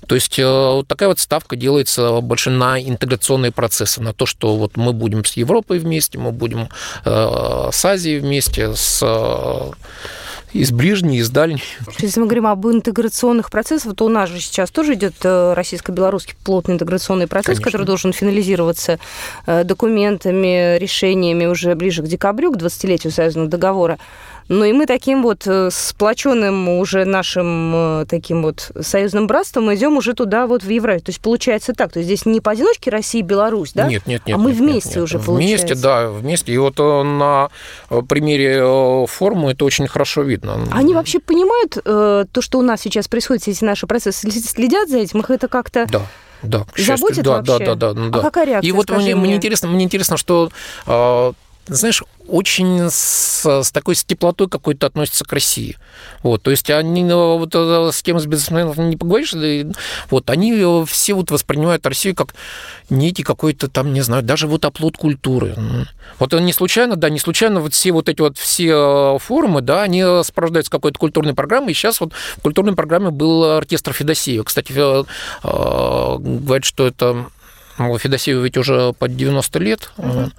То 0.06 0.14
есть 0.14 0.38
э, 0.38 0.44
вот 0.44 0.88
такая 0.88 1.08
вот 1.08 1.18
ставка 1.18 1.56
делается 1.56 2.20
больше 2.20 2.50
на 2.50 2.80
интеграционные 2.80 3.52
процессы, 3.52 4.00
на 4.00 4.12
то, 4.12 4.26
что 4.26 4.56
вот 4.56 4.76
мы 4.76 4.92
будем 4.92 5.22
с 5.28 5.36
Европой 5.36 5.78
вместе, 5.78 6.18
мы 6.18 6.32
будем 6.32 6.68
э, 7.04 7.68
с 7.72 7.84
Азией 7.84 8.18
вместе, 8.20 8.74
с 8.74 9.00
э, 9.02 9.70
из 10.52 10.72
ближней, 10.72 11.18
из 11.18 11.28
дальней. 11.30 11.62
Если 11.98 12.20
мы 12.20 12.26
говорим 12.26 12.46
об 12.46 12.66
интеграционных 12.66 13.50
процессах, 13.50 13.94
то 13.94 14.06
у 14.06 14.08
нас 14.08 14.30
же 14.30 14.40
сейчас 14.40 14.70
тоже 14.70 14.94
идет 14.94 15.14
э, 15.22 15.52
российско-белорусский 15.54 16.34
плотный 16.42 16.74
интеграционный 16.74 17.26
процесс, 17.26 17.56
Конечно. 17.56 17.64
который 17.64 17.86
должен 17.86 18.12
финализироваться 18.12 18.98
документами, 19.46 20.78
решениями 20.78 21.46
уже 21.46 21.74
ближе 21.74 22.02
к 22.02 22.06
декабрю, 22.06 22.52
к 22.52 22.56
20-летию 22.56 23.12
союзного 23.12 23.48
договора. 23.48 23.98
Ну 24.48 24.64
и 24.64 24.72
мы 24.72 24.86
таким 24.86 25.22
вот 25.22 25.46
э, 25.46 25.68
сплоченным 25.70 26.68
уже 26.68 27.04
нашим 27.04 27.72
э, 27.74 28.06
таким 28.08 28.42
вот 28.42 28.70
союзным 28.80 29.26
братством 29.26 29.72
идем 29.74 29.96
уже 29.96 30.14
туда 30.14 30.46
вот 30.46 30.62
в 30.62 30.68
Евразию. 30.70 31.04
То 31.04 31.10
есть 31.10 31.20
получается 31.20 31.74
так, 31.74 31.92
то 31.92 31.98
есть 31.98 32.06
здесь 32.06 32.24
не 32.24 32.40
поодиночке 32.40 32.90
Россия 32.90 33.22
и 33.22 33.24
Беларусь, 33.24 33.72
да? 33.74 33.86
Нет, 33.88 34.06
нет, 34.06 34.22
нет. 34.26 34.36
А 34.36 34.40
мы 34.40 34.50
нет, 34.50 34.58
вместе 34.58 34.88
нет, 34.88 34.96
нет. 34.96 35.04
уже 35.04 35.18
получается. 35.18 35.66
Вместе, 35.66 35.82
да, 35.82 36.08
вместе. 36.08 36.52
И 36.52 36.58
вот 36.58 36.80
э, 36.80 37.02
на 37.02 37.50
примере 38.08 39.06
форума 39.06 39.50
это 39.52 39.64
очень 39.64 39.86
хорошо 39.86 40.22
видно. 40.22 40.66
Они 40.72 40.94
вообще 40.94 41.18
понимают 41.18 41.74
то, 41.82 42.40
что 42.40 42.58
у 42.58 42.62
нас 42.62 42.80
сейчас 42.80 43.08
происходит, 43.08 43.42
все 43.42 43.50
эти 43.50 43.64
наши 43.64 43.86
процессы, 43.86 44.30
следят 44.30 44.88
за 44.88 44.98
этим, 44.98 45.20
их 45.20 45.30
это 45.30 45.48
как-то... 45.48 45.86
Да. 45.90 46.02
Да, 46.40 46.64
к 46.72 46.76
счастью, 46.76 46.96
Заботит 46.98 47.24
да, 47.24 47.30
вообще? 47.38 47.58
да, 47.58 47.74
да, 47.74 47.92
да, 47.92 48.08
да. 48.10 48.18
А 48.20 48.22
какая 48.22 48.46
реакция? 48.46 48.68
И 48.68 48.72
вот 48.72 48.88
мне, 48.90 49.16
мне 49.16 49.34
интересно, 49.34 49.68
мне 49.68 49.84
интересно, 49.84 50.16
что 50.16 50.50
знаешь, 51.68 52.02
очень 52.26 52.90
с, 52.90 53.44
с 53.44 53.70
такой 53.72 53.94
с 53.94 54.04
теплотой 54.04 54.48
какой-то 54.48 54.86
относятся 54.86 55.24
к 55.24 55.32
России. 55.32 55.76
Вот, 56.22 56.42
то 56.42 56.50
есть 56.50 56.70
они 56.70 57.04
ну, 57.04 57.38
вот, 57.38 57.54
э, 57.54 57.90
с 57.92 58.02
кем 58.02 58.18
с 58.20 58.26
бизнесменом 58.26 58.90
не 58.90 58.96
поговоришь, 58.96 59.34
вот, 60.10 60.30
они 60.30 60.52
э, 60.52 60.84
все 60.86 61.14
вот 61.14 61.30
воспринимают 61.30 61.86
Россию 61.86 62.14
как 62.14 62.34
некий 62.90 63.22
какой-то 63.22 63.68
там, 63.68 63.92
не 63.92 64.00
знаю, 64.00 64.22
даже 64.22 64.46
вот 64.46 64.64
оплот 64.64 64.96
культуры. 64.96 65.54
Вот 66.18 66.32
не 66.32 66.52
случайно, 66.52 66.96
да, 66.96 67.10
не 67.10 67.18
случайно 67.18 67.60
вот 67.60 67.74
все 67.74 67.92
вот 67.92 68.08
эти 68.08 68.20
вот 68.20 68.38
все 68.38 69.16
э, 69.16 69.18
форумы, 69.18 69.60
да, 69.60 69.82
они 69.82 70.02
сопровождаются 70.22 70.70
какой-то 70.70 70.98
культурной 70.98 71.34
программой, 71.34 71.72
и 71.72 71.74
сейчас 71.74 72.00
вот 72.00 72.12
в 72.12 72.40
культурной 72.40 72.74
программе 72.74 73.10
был 73.10 73.44
оркестр 73.44 73.92
Федосеева. 73.92 74.44
Кстати, 74.44 74.72
говорят, 74.72 76.64
что 76.64 76.86
это 76.86 77.26
Федосееву 77.78 78.42
ведь 78.42 78.56
уже 78.56 78.92
под 78.92 79.16
90 79.16 79.58
лет. 79.60 79.90
Uh-huh. 79.96 80.32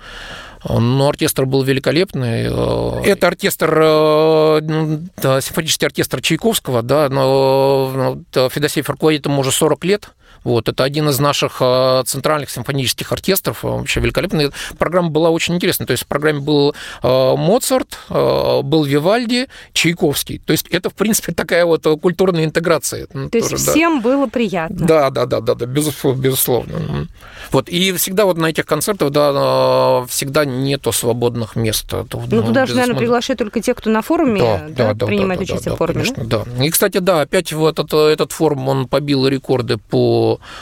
Но 0.67 1.07
оркестр 1.07 1.45
был 1.45 1.63
великолепный. 1.63 2.47
Э, 2.49 3.01
это 3.05 3.27
оркестр, 3.27 3.79
э, 3.81 4.59
ну, 4.61 5.01
симфонический 5.41 5.87
оркестр 5.87 6.21
Чайковского, 6.21 6.81
да, 6.81 7.09
но 7.09 8.19
Федосеев 8.33 8.89
руководит 8.89 9.25
ему 9.25 9.41
уже 9.41 9.51
40 9.51 9.85
лет. 9.85 10.09
Вот, 10.43 10.69
это 10.69 10.83
один 10.83 11.09
из 11.09 11.19
наших 11.19 11.57
э, 11.59 12.03
центральных 12.05 12.49
симфонических 12.49 13.11
оркестров, 13.11 13.63
вообще 13.63 13.99
великолепный. 13.99 14.51
Программа 14.77 15.09
была 15.09 15.29
очень 15.29 15.55
интересная. 15.55 15.87
То 15.87 15.91
есть 15.91 16.03
в 16.03 16.07
программе 16.07 16.39
был 16.39 16.75
Моцарт, 17.01 17.99
был 18.09 18.83
Вивальди, 18.83 19.47
Чайковский. 19.73 20.39
То 20.39 20.51
есть 20.51 20.67
это, 20.67 20.89
в 20.89 20.93
принципе, 20.93 21.33
такая 21.33 21.65
вот 21.65 21.85
культурная 22.01 22.45
интеграция. 22.45 23.07
То 23.07 23.29
Тоже, 23.29 23.55
есть 23.55 23.69
всем 23.69 23.97
да. 23.97 24.03
было 24.03 24.27
приятно. 24.27 24.85
Да, 24.85 25.09
да, 25.09 25.25
да, 25.25 25.41
да, 25.41 25.55
да, 25.55 25.65
безусловно, 25.65 26.21
безусловно. 26.21 27.07
Вот, 27.51 27.69
и 27.69 27.91
всегда 27.93 28.25
вот 28.25 28.37
на 28.37 28.47
этих 28.47 28.65
концертах, 28.65 29.11
да, 29.11 30.05
всегда 30.07 30.45
нету 30.45 30.91
свободных 30.91 31.55
мест. 31.55 31.91
Ну, 31.91 32.07
ну 32.29 32.43
туда 32.43 32.65
же, 32.65 32.75
наверное, 32.75 32.97
приглашают 32.97 33.39
только 33.39 33.61
те, 33.61 33.73
кто 33.73 33.89
на 33.89 34.01
форуме 34.01 34.41
да, 34.41 34.67
да, 34.69 34.93
да, 34.93 35.05
принимает 35.05 35.39
да, 35.39 35.43
участие 35.43 35.71
да, 35.71 35.75
в 35.75 35.77
форуме. 35.77 36.03
Конечно, 36.03 36.25
да. 36.25 36.63
И, 36.63 36.69
кстати, 36.69 36.99
да, 36.99 37.21
опять 37.21 37.51
вот 37.53 37.79
этот, 37.79 37.93
этот 37.93 38.31
форум, 38.31 38.67
он 38.67 38.87
побил 38.87 39.27
рекорды 39.27 39.77
по 39.77 40.18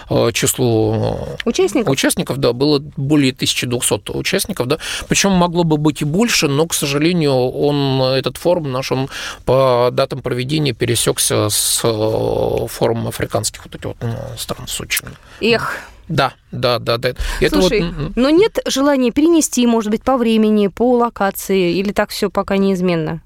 э, 0.10 0.32
числу 0.34 1.18
участников. 1.46 1.92
Участников, 1.92 2.38
да, 2.38 2.54
было 2.54 2.80
более 2.96 3.32
1200 3.32 4.12
участников, 4.12 4.68
да. 4.68 4.78
Причем 5.08 5.32
могло 5.32 5.64
бы 5.64 5.78
быть 5.78 6.02
и 6.02 6.06
больше, 6.06 6.48
но, 6.48 6.66
к 6.68 6.74
сожалению, 6.74 7.34
он, 7.34 8.02
этот 8.02 8.38
форум 8.38 8.72
наш, 8.72 8.92
он 8.92 9.10
по 9.46 9.90
датам 9.92 10.22
проведения 10.22 10.74
пересекся 10.74 11.50
с 11.50 11.82
э, 11.84 12.68
форумом 12.68 13.08
африканских 13.08 13.66
вот 13.66 13.76
этих 13.76 13.86
вот 13.86 13.98
стран 14.38 14.68
с 14.68 14.82
очень. 14.82 15.08
Эх, 15.42 15.80
да, 16.08 16.34
да, 16.52 16.80
да, 16.80 16.98
да. 16.98 17.10
Это 17.42 17.60
Слушай, 17.60 17.84
вот... 17.84 18.16
но 18.16 18.30
нет 18.30 18.60
желания 18.66 19.12
перенести, 19.12 19.66
может 19.68 19.92
быть, 19.92 20.04
по 20.04 20.18
времени, 20.18 20.68
по 20.68 20.98
локации, 20.98 21.74
или 21.74 21.92
так 21.92 22.10
все 22.12 22.30
пока 22.30 22.58
неизменно? 22.58 23.22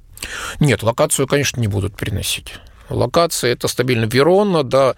Нет, 0.60 0.84
локацию, 0.84 1.28
конечно, 1.28 1.60
не 1.60 1.68
будут 1.68 1.96
переносить 1.96 2.54
локации, 2.92 3.52
это 3.52 3.68
стабильно. 3.68 4.06
Верона, 4.06 4.64
да. 4.64 4.96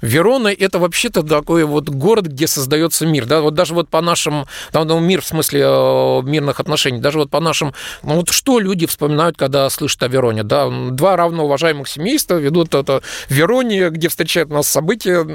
Верона– 0.00 0.48
это 0.58 0.78
вообще-то 0.78 1.22
такой 1.22 1.64
вот 1.64 1.88
город, 1.88 2.26
где 2.26 2.46
создается 2.46 3.06
мир. 3.06 3.26
Да, 3.26 3.40
вот 3.40 3.54
даже 3.54 3.74
вот 3.74 3.88
по 3.88 4.00
нашим, 4.00 4.46
там, 4.72 4.86
ну, 4.86 5.00
мир 5.00 5.20
в 5.20 5.26
смысле 5.26 5.62
э, 5.62 6.22
мирных 6.22 6.60
отношений, 6.60 7.00
даже 7.00 7.18
вот 7.18 7.30
по 7.30 7.40
нашим, 7.40 7.74
ну, 8.02 8.16
вот 8.16 8.30
что 8.30 8.58
люди 8.58 8.86
вспоминают, 8.86 9.36
когда 9.36 9.68
слышат 9.70 10.02
о 10.02 10.08
Вероне, 10.08 10.42
да, 10.42 10.68
два 10.90 11.16
равноуважаемых 11.16 11.88
семейства 11.88 12.34
ведут 12.36 12.74
это 12.74 13.02
в 13.28 13.30
Вероне, 13.30 13.90
где 13.90 14.08
встречают 14.08 14.50
нас 14.50 14.68
события, 14.68 15.26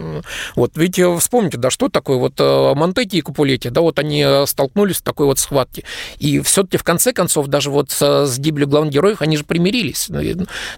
вот, 0.56 0.72
ведь 0.76 1.00
э, 1.00 1.18
вспомните, 1.18 1.58
да, 1.58 1.70
что 1.70 1.90
такое 1.90 2.18
вот 2.18 2.34
э, 2.40 2.74
Монтеки 2.76 3.18
и 3.18 3.22
Капулети, 3.22 3.70
да, 3.70 3.82
вот 3.82 4.00
они 4.00 4.26
столкнулись 4.46 4.98
в 4.98 5.02
такой 5.02 5.26
вот 5.26 5.40
схватке, 5.40 5.84
и 6.20 6.40
все-таки 6.42 6.78
в 6.78 6.84
конце 6.84 7.14
концов, 7.14 7.48
даже 7.48 7.70
вот 7.70 7.92
с 7.92 8.40
гибелью 8.40 8.68
главных 8.68 8.94
героев, 8.94 9.22
они 9.22 9.38
же 9.38 9.44
примирились, 9.44 10.10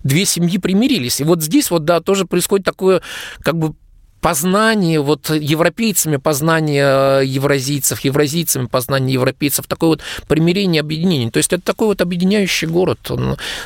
две 0.03 0.25
семьи 0.25 0.57
примирились, 0.57 1.21
и 1.23 1.25
вот 1.25 1.41
здесь 1.41 1.71
вот, 1.71 1.85
да, 1.85 2.01
тоже 2.01 2.25
происходит 2.25 2.65
такое, 2.65 3.01
как 3.41 3.57
бы, 3.57 3.73
познание 4.23 5.01
вот 5.01 5.29
европейцами, 5.29 6.15
познание 6.15 7.21
э, 7.21 7.25
евразийцев, 7.25 7.99
евразийцами, 7.99 8.67
познание 8.67 9.13
европейцев, 9.13 9.67
такое 9.67 9.89
вот 9.89 10.01
примирение, 10.29 10.79
объединение. 10.79 11.29
То 11.29 11.37
есть 11.37 11.51
это 11.51 11.61
такой 11.61 11.87
вот 11.87 12.01
объединяющий 12.01 12.69
город, 12.69 13.11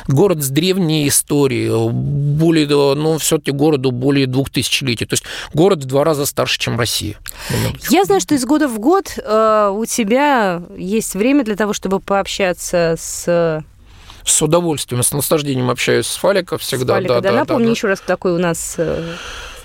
город 0.08 0.42
с 0.42 0.48
древней 0.48 1.06
историей, 1.06 1.70
более, 1.90 2.66
ну, 2.66 3.18
все-таки 3.18 3.52
городу 3.52 3.92
более 3.92 4.26
двух 4.26 4.50
тысячелетий. 4.50 5.06
То 5.06 5.14
есть 5.14 5.24
город 5.54 5.84
в 5.84 5.86
два 5.86 6.02
раза 6.02 6.26
старше, 6.26 6.58
чем 6.58 6.76
Россия. 6.76 7.14
Я 7.88 8.04
знаю, 8.04 8.20
что 8.20 8.34
из 8.34 8.44
года 8.44 8.66
в 8.66 8.80
год 8.80 9.16
э, 9.16 9.72
у 9.72 9.84
тебя 9.86 10.60
есть 10.76 11.14
время 11.14 11.44
для 11.44 11.54
того, 11.54 11.72
чтобы 11.72 12.00
пообщаться 12.00 12.96
с 12.98 13.62
с 14.28 14.42
удовольствием, 14.42 15.02
с 15.02 15.12
наслаждением 15.12 15.70
общаюсь 15.70 16.06
с 16.06 16.16
Фаликом 16.16 16.58
всегда. 16.58 16.94
С 16.94 16.96
Фалика, 16.96 17.14
да, 17.14 17.20
да, 17.20 17.30
да, 17.30 17.36
напомни 17.38 17.66
да, 17.66 17.70
еще 17.70 17.88
раз, 17.88 18.00
такой 18.00 18.32
у 18.32 18.38
нас 18.38 18.74
э, 18.78 19.02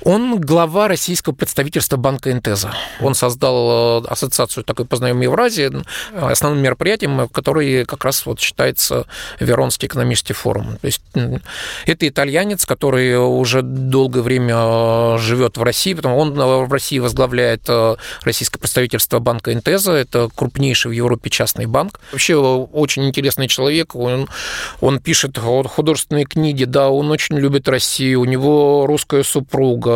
он 0.06 0.40
глава 0.40 0.88
российского 0.88 1.34
представительства 1.34 1.98
банка 1.98 2.32
Интеза. 2.32 2.74
Он 3.02 3.16
создал 3.16 4.04
э, 4.04 4.08
ассоциацию 4.08 4.64
такой 4.64 4.86
«Познаем 4.86 5.22
Евразии», 5.22 5.72
основным 6.14 6.62
мероприятием, 6.62 7.28
который 7.30 7.86
как 7.86 8.04
раз 8.04 8.26
вот 8.26 8.40
считается 8.40 9.06
Веронский 9.40 9.88
экономический 9.88 10.34
форум. 10.34 10.78
То 10.82 10.88
есть 10.88 11.02
это 11.86 12.08
итальянец, 12.08 12.66
который 12.66 13.18
уже 13.18 13.62
долгое 13.62 14.22
время 14.22 14.56
э, 14.58 15.18
живет 15.20 15.58
в 15.58 15.64
России, 15.64 15.94
потому 15.94 16.18
он 16.18 16.40
э, 16.40 16.66
в 16.66 16.72
России 16.72 17.00
возглавляет 17.00 17.70
российское 18.24 18.60
представительство 18.60 19.20
банка 19.20 19.54
Интеза, 19.54 19.94
это 19.94 20.30
крупнейший 20.34 20.92
в 20.92 20.94
Европе 20.94 21.30
частный 21.30 21.66
банк. 21.66 22.00
Вообще 22.12 22.36
очень 22.36 23.08
интересный 23.08 23.48
человек, 23.48 23.96
он, 23.96 24.28
он 24.82 25.00
пишет 25.00 25.38
художественные 25.38 26.26
книги, 26.26 26.66
да, 26.66 26.90
он 26.90 27.12
очень 27.12 27.38
любит 27.38 27.68
Россию, 27.68 28.22
у 28.22 28.26
него 28.26 28.86
русская 28.86 29.24
супруга, 29.24 29.93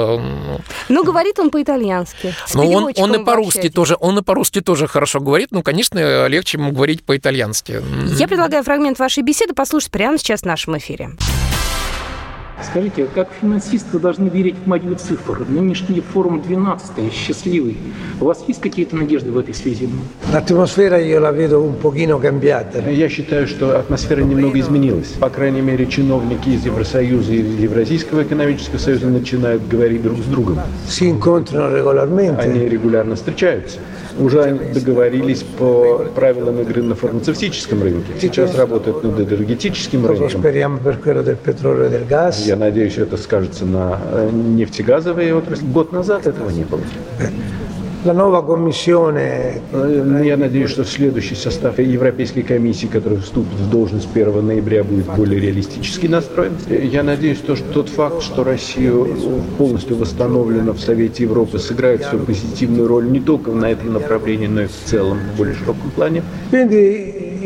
ну, 0.89 1.03
говорит 1.03 1.39
он 1.39 1.49
по-итальянски. 1.49 2.33
Ну, 2.53 2.71
он, 2.71 2.91
он 2.95 3.15
и 3.15 3.23
по-русски 3.23 3.69
тоже, 3.69 3.95
он 3.99 4.19
и 4.19 4.21
по-русски 4.21 4.62
тоже 4.62 4.88
хорошо 4.88 5.19
говорит. 5.19 5.49
Ну, 5.51 5.63
конечно, 5.63 6.27
легче 6.27 6.57
ему 6.57 6.71
говорить 6.71 7.03
по-итальянски. 7.03 7.81
Я 8.17 8.27
предлагаю 8.27 8.63
фрагмент 8.63 8.99
вашей 8.99 9.23
беседы 9.23 9.53
послушать 9.53 9.91
прямо 9.91 10.17
сейчас 10.17 10.41
в 10.41 10.45
нашем 10.45 10.77
эфире. 10.77 11.12
Скажите, 12.63 13.03
а 13.03 13.07
как 13.13 13.29
финансист 13.39 13.85
вы 13.93 13.99
должны 13.99 14.29
верить 14.29 14.55
в 14.63 14.67
магию 14.67 14.95
цифр? 14.95 15.45
Нынешний 15.47 16.01
форум 16.01 16.41
12 16.41 17.13
счастливый. 17.13 17.77
У 18.19 18.25
вас 18.25 18.43
есть 18.47 18.61
какие-то 18.61 18.95
надежды 18.95 19.31
в 19.31 19.37
этой 19.37 19.53
связи? 19.53 19.87
Атмосфера 20.33 20.99
я 20.99 21.19
la 21.19 21.31
vedo 21.31 21.61
un 21.61 21.75
pochino 21.79 22.19
cambiata. 22.19 22.89
Я 22.89 23.09
считаю, 23.09 23.47
что 23.47 23.77
атмосфера 23.77 24.21
немного 24.21 24.59
изменилась. 24.59 25.09
По 25.19 25.29
крайней 25.29 25.61
мере, 25.61 25.85
чиновники 25.85 26.49
из 26.49 26.65
Евросоюза 26.65 27.31
и 27.33 27.61
Евразийского 27.61 28.23
экономического 28.23 28.79
союза 28.79 29.07
начинают 29.07 29.67
говорить 29.67 30.01
друг 30.01 30.17
с 30.17 30.25
другом. 30.25 30.59
Si 30.87 31.09
incontrano 31.09 31.69
regolarmente. 31.71 32.39
Они 32.41 32.67
регулярно 32.67 33.15
встречаются. 33.15 33.77
Уже 34.19 34.59
договорились 34.73 35.43
по 35.43 36.07
правилам 36.15 36.59
игры 36.61 36.81
на 36.81 36.95
фармацевтическом 36.95 37.83
рынке. 37.83 38.13
Сейчас 38.19 38.55
работают 38.55 39.03
над 39.03 39.19
энергетическим 39.19 40.07
рынком. 40.07 40.41
Speriamo 40.41 40.79
per 40.79 40.99
quello 40.99 41.21
del 41.21 41.37
petrolio 41.37 41.85
e 41.85 41.89
del 41.89 42.07
gas. 42.07 42.46
Я 42.47 42.55
надеюсь, 42.55 42.97
это 42.97 43.17
скажется 43.17 43.65
на 43.65 43.99
э, 44.12 44.29
нефтегазовой 44.31 45.33
отрасли. 45.33 45.65
Год 45.65 45.91
назад 45.91 46.27
этого 46.27 46.49
не 46.49 46.63
было. 46.63 46.79
Э, 49.73 50.23
Я 50.23 50.38
надеюсь, 50.38 50.69
что 50.69 50.86
следующий 50.86 51.36
состав 51.36 51.77
Европейской 51.79 52.43
комиссии, 52.43 52.88
который 52.88 53.17
вступит 53.17 53.55
в 53.60 53.69
должность 53.69 54.07
1 54.13 54.47
ноября, 54.47 54.86
будет 54.86 55.07
более 55.13 55.41
реалистически 55.41 56.07
настроен. 56.07 56.53
Я 56.69 57.03
надеюсь, 57.03 57.39
то, 57.39 57.57
что 57.57 57.65
тот 57.73 57.89
факт, 57.89 58.21
что 58.21 58.45
Россия 58.45 58.93
полностью 59.57 59.97
восстановлена 59.97 60.71
в 60.71 60.79
Совете 60.79 61.23
Европы, 61.23 61.60
сыграет 61.60 62.03
свою 62.05 62.23
позитивную 62.23 62.88
роль 62.88 63.12
не 63.12 63.19
только 63.19 63.51
на 63.51 63.69
этом 63.69 63.91
направлении, 63.91 64.47
но 64.47 64.62
и 64.62 64.67
в 64.67 64.86
целом, 64.86 65.19
в 65.33 65.38
более 65.38 65.55
широком 65.55 65.91
плане. 65.91 66.23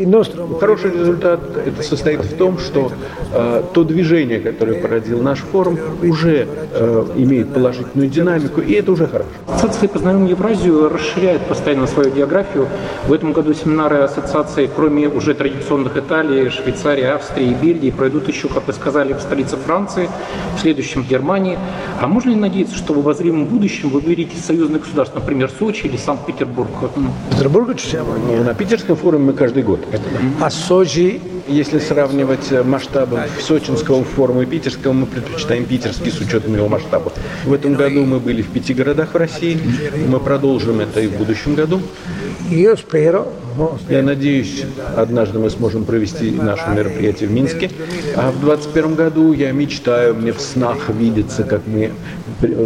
Nostro 0.04 0.58
Хороший 0.58 0.90
результат 0.90 1.40
это 1.56 1.82
состоит 1.82 2.20
в 2.20 2.36
том, 2.36 2.58
что 2.58 2.92
э, 3.32 3.62
то 3.72 3.84
движение, 3.84 4.40
которое 4.40 4.80
породил 4.80 5.22
наш 5.22 5.38
форум, 5.38 5.78
уже 6.02 6.46
э, 6.72 7.04
имеет 7.16 7.52
положительную 7.52 8.08
динамику, 8.08 8.60
и 8.60 8.72
это 8.74 8.92
уже 8.92 9.06
хорошо. 9.06 9.28
Ассоциация 9.48 9.88
«Познаем 9.88 10.26
Евразию» 10.26 10.88
расширяет 10.88 11.42
постоянно 11.42 11.86
свою 11.86 12.10
географию. 12.10 12.68
В 13.06 13.12
этом 13.12 13.32
году 13.32 13.54
семинары 13.54 13.98
ассоциации, 13.98 14.68
кроме 14.74 15.08
уже 15.08 15.34
традиционных 15.34 15.96
Италии, 15.96 16.48
Швейцарии, 16.48 17.04
Австрии 17.04 17.50
и 17.50 17.54
Бельгии, 17.54 17.90
пройдут 17.90 18.28
еще, 18.28 18.48
как 18.48 18.66
вы 18.66 18.72
сказали, 18.72 19.12
в 19.12 19.20
столице 19.20 19.56
Франции, 19.56 20.08
в 20.56 20.60
следующем 20.60 21.04
в 21.04 21.08
Германии. 21.08 21.58
А 22.00 22.06
можно 22.06 22.30
ли 22.30 22.36
надеяться, 22.36 22.76
что 22.76 22.94
в 22.94 22.98
обозримом 22.98 23.46
будущем 23.46 23.90
вы 23.90 24.00
выберете 24.00 24.36
союзные 24.36 24.80
государства, 24.80 25.20
например, 25.20 25.50
Сочи 25.58 25.86
или 25.86 25.96
Санкт-Петербург? 25.96 26.68
Siamo. 27.92 28.16
Ну, 28.26 28.44
на 28.44 28.54
питерском 28.54 28.96
форуме 28.96 29.26
мы 29.26 29.32
каждый 29.32 29.62
год. 29.62 29.80
A 30.40 30.48
Sochi 30.48 31.20
Если 31.48 31.80
сравнивать 31.80 32.50
э, 32.50 32.62
масштабы 32.62 33.20
Сочинского 33.40 34.04
форума 34.04 34.42
и 34.42 34.46
Питерского, 34.46 34.92
мы 34.92 35.06
предпочитаем 35.06 35.64
питерский 35.64 36.10
с 36.10 36.20
учетом 36.20 36.54
его 36.54 36.68
масштаба. 36.68 37.12
В 37.44 37.52
этом 37.52 37.74
году 37.74 38.04
мы 38.04 38.20
были 38.20 38.42
в 38.42 38.48
пяти 38.48 38.74
городах 38.74 39.12
в 39.12 39.16
России. 39.16 39.60
Мы 40.08 40.20
продолжим 40.20 40.80
это 40.80 41.00
и 41.00 41.08
в 41.08 41.16
будущем 41.18 41.54
году. 41.54 41.82
no, 42.48 43.51
Я 43.88 44.02
надеюсь, 44.02 44.64
однажды 44.96 45.38
мы 45.38 45.50
сможем 45.50 45.84
провести 45.84 46.30
наше 46.30 46.68
мероприятие 46.70 47.28
в 47.28 47.32
Минске. 47.32 47.70
А 48.16 48.30
в 48.30 48.40
2021 48.40 48.94
году 48.94 49.32
я 49.32 49.52
мечтаю, 49.52 50.14
мне 50.14 50.32
в 50.32 50.40
снах 50.40 50.88
видится, 50.90 51.44
как 51.44 51.62
мы 51.66 51.92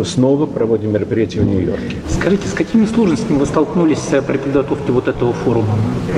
снова 0.04 0.46
проводим 0.46 0.92
мероприятие 0.92 1.42
в 1.42 1.46
Нью-Йорке. 1.46 1.96
Скажите, 2.08 2.48
с 2.48 2.52
какими 2.52 2.86
сложностями 2.86 3.38
вы 3.38 3.46
столкнулись 3.46 4.02
э, 4.12 4.22
при 4.22 4.38
подготовке 4.38 4.92
вот 4.92 5.08
этого 5.08 5.32
форума? 5.32 5.74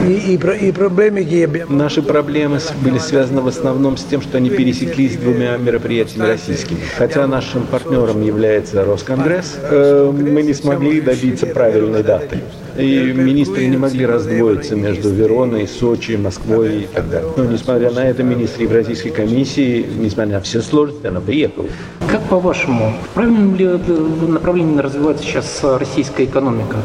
i 0.06 0.72
problemi 0.72 1.26
che 1.26 1.44
abbiamo 1.44 1.74
Наши 1.74 2.02
проблемы 2.02 2.58
были 2.82 2.98
связаны 2.98 3.40
в 3.40 3.48
основном 3.48 3.96
с 3.96 4.04
тем, 4.04 4.22
что 4.22 4.38
они 4.38 4.50
пересеклись 4.50 5.14
с 5.14 5.16
двумя 5.16 5.56
мероприятиями 5.56 6.28
российскими. 6.28 6.80
Хотя 6.96 7.26
нашим 7.26 7.66
партнером 7.66 8.22
является 8.22 8.84
Росконгресс, 8.84 9.56
э, 9.62 10.12
мы 10.12 10.42
не 10.42 10.54
смогли 10.54 11.00
добиться 11.00 11.46
правильной 11.46 12.02
даты. 12.02 12.40
И 12.78 13.12
министры 13.12 13.66
не 13.66 13.76
могли 13.76 14.06
раздвоиться 14.06 14.76
между 14.76 15.10
Вероной, 15.10 15.66
Сочи, 15.66 16.12
Москвой 16.12 16.82
и 16.82 16.86
так 16.86 17.10
далее. 17.10 17.30
Но, 17.36 17.44
несмотря 17.44 17.90
на 17.90 18.04
это, 18.04 18.22
министр 18.22 18.62
Евразийской 18.62 19.10
комиссии, 19.10 19.84
несмотря 19.98 20.34
на 20.34 20.40
все 20.40 20.62
сложности, 20.62 21.06
она 21.06 21.20
приехала. 21.20 21.66
Как 22.08 22.22
по-вашему, 22.28 22.94
в 23.04 23.14
правильном 23.14 23.56
ли 23.56 23.66
э, 23.66 24.26
направлении 24.28 24.78
развивается 24.78 25.24
сейчас 25.24 25.60
э, 25.62 25.76
российская 25.76 26.24
экономика? 26.24 26.76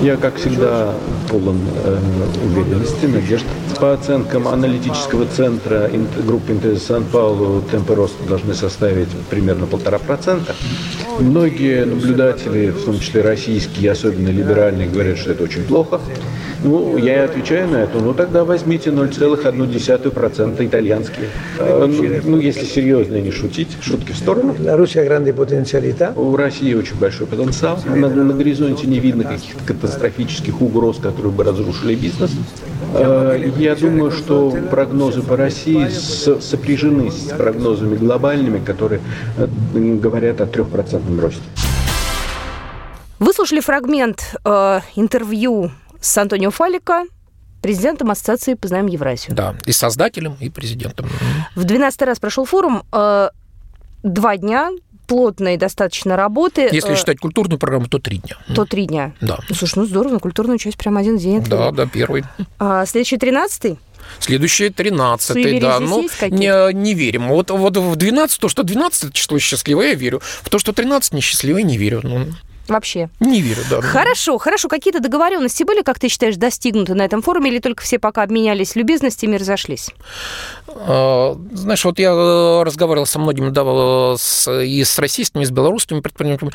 Я, 0.00 0.16
как 0.16 0.36
всегда, 0.36 0.94
полон 1.28 1.58
э, 1.84 1.98
уверенности, 2.44 3.06
надежд. 3.06 3.44
По 3.80 3.92
оценкам 3.92 4.48
аналитического 4.48 5.26
центра 5.26 5.90
группы 6.26 6.52
Интез 6.52 6.84
Сан-Паулу 6.84 7.62
темпы 7.70 7.94
роста 7.94 8.22
должны 8.28 8.54
составить 8.54 9.08
примерно 9.28 9.66
полтора 9.66 9.98
процента. 9.98 10.54
Многие 11.20 11.84
наблюдатели, 11.84 12.70
в 12.70 12.84
том 12.84 13.00
числе 13.00 13.22
российские, 13.22 13.90
особенно 13.92 14.28
либеральные, 14.28 14.88
говорят, 14.88 15.18
что 15.18 15.32
это 15.32 15.44
очень 15.44 15.64
плохо. 15.64 16.00
Ну, 16.62 16.96
я 16.96 17.22
и 17.22 17.24
отвечаю 17.24 17.68
на 17.68 17.76
это. 17.76 17.98
Ну, 17.98 18.12
тогда 18.14 18.44
возьмите 18.44 18.90
0,1% 18.90 20.66
итальянские. 20.66 21.28
Э, 21.58 21.86
ну, 21.86 22.20
ну, 22.24 22.40
если 22.40 22.64
серьезно 22.64 23.16
не 23.16 23.30
шутить, 23.30 23.68
шутки 23.80 24.12
в 24.12 24.16
сторону. 24.16 24.54
У 26.16 26.34
России 26.36 26.74
очень 26.74 26.96
большой 26.96 27.26
потенциал. 27.26 27.78
На, 27.86 28.08
на 28.08 28.34
горизонте 28.34 28.86
не 28.86 28.98
видно 28.98 29.24
каких-то 29.24 29.62
катастрофических 29.64 30.60
угроз, 30.60 30.98
которые 30.98 31.32
бы 31.32 31.44
разрушили 31.44 31.94
бизнес. 31.94 32.32
Э, 32.94 33.50
Я 33.56 33.74
думаю, 33.74 34.10
что 34.10 34.50
прогнозы 34.70 35.22
по 35.22 35.36
России 35.36 35.88
сопряжены 35.88 37.10
с 37.10 37.30
прогнозами 37.36 37.96
глобальными, 37.96 38.64
которые 38.64 39.00
э, 39.36 39.46
говорят 39.74 40.40
о 40.40 40.46
трехпроцентном 40.46 41.20
росте. 41.20 41.42
Вы 43.18 43.32
слушали 43.32 43.60
фрагмент 43.60 44.36
э, 44.44 44.80
интервью 44.96 45.70
с 46.00 46.16
Антонио 46.18 46.50
Фалика, 46.50 47.04
президентом 47.62 48.10
Ассоциации 48.10 48.54
«Познаем 48.54 48.86
Евразию». 48.86 49.34
Да, 49.34 49.54
и 49.64 49.72
создателем, 49.72 50.36
и 50.40 50.50
президентом. 50.50 51.06
В 51.54 51.64
12 51.64 52.02
раз 52.02 52.18
прошел 52.18 52.44
форум. 52.44 52.82
э, 52.92 53.30
два 54.02 54.36
дня 54.36 54.70
плотной 55.06 55.56
достаточно 55.56 56.16
работы. 56.16 56.68
Если 56.72 56.92
э, 56.92 56.96
считать 56.96 57.18
культурную 57.18 57.58
программу, 57.58 57.88
то 57.88 57.98
три 57.98 58.18
дня. 58.18 58.36
то 58.54 58.64
три 58.64 58.86
дня. 58.86 59.12
Да. 59.20 59.38
Ну, 59.48 59.54
слушай, 59.54 59.78
ну 59.78 59.86
здорово, 59.86 60.18
культурную 60.18 60.58
часть 60.58 60.76
прям 60.76 60.96
один 60.96 61.16
день. 61.16 61.42
Да, 61.42 61.70
да, 61.70 61.86
первый. 61.86 62.24
А, 62.58 62.84
следующий 62.86 63.16
тринадцатый? 63.16 63.78
Следующий 64.20 64.70
13 64.70 65.32
Суеверия 65.32 65.60
да. 65.60 65.80
Ну, 65.80 66.02
не, 66.30 66.72
не 66.74 66.94
верим. 66.94 67.28
Вот, 67.28 67.50
вот 67.50 67.76
в 67.76 67.96
12, 67.96 68.40
то, 68.40 68.48
что 68.48 68.62
12 68.62 69.12
число 69.12 69.38
счастливое, 69.38 69.88
я 69.88 69.94
верю. 69.94 70.22
В 70.42 70.48
то, 70.48 70.58
что 70.58 70.72
13 70.72 71.12
несчастливое, 71.12 71.62
не 71.62 71.76
верю. 71.76 72.00
Ну, 72.02 72.26
Вообще. 72.68 73.08
не 73.20 73.40
верю, 73.40 73.62
да. 73.70 73.80
Хорошо, 73.80 74.38
хорошо. 74.38 74.68
Какие-то 74.68 75.00
договоренности 75.00 75.62
были, 75.64 75.82
как 75.82 75.98
ты 75.98 76.08
считаешь, 76.08 76.36
достигнуты 76.36 76.94
на 76.94 77.02
этом 77.02 77.22
форуме, 77.22 77.50
или 77.50 77.58
только 77.58 77.82
все 77.82 77.98
пока 77.98 78.22
обменялись 78.22 78.76
любезностями 78.76 79.36
и 79.36 79.38
разошлись? 79.38 79.90
А, 80.68 81.36
Знаешь, 81.52 81.84
вот 81.84 81.98
я 81.98 82.10
э, 82.10 82.62
разговаривал 82.62 83.06
со 83.06 83.18
многими, 83.18 83.50
да, 83.50 83.62
э, 83.64 84.16
с, 84.18 84.50
и 84.62 84.82
с 84.84 84.98
российскими, 84.98 85.42
и 85.42 85.46
с 85.46 85.50
белорусскими 85.50 86.00
предпринимателями. 86.00 86.52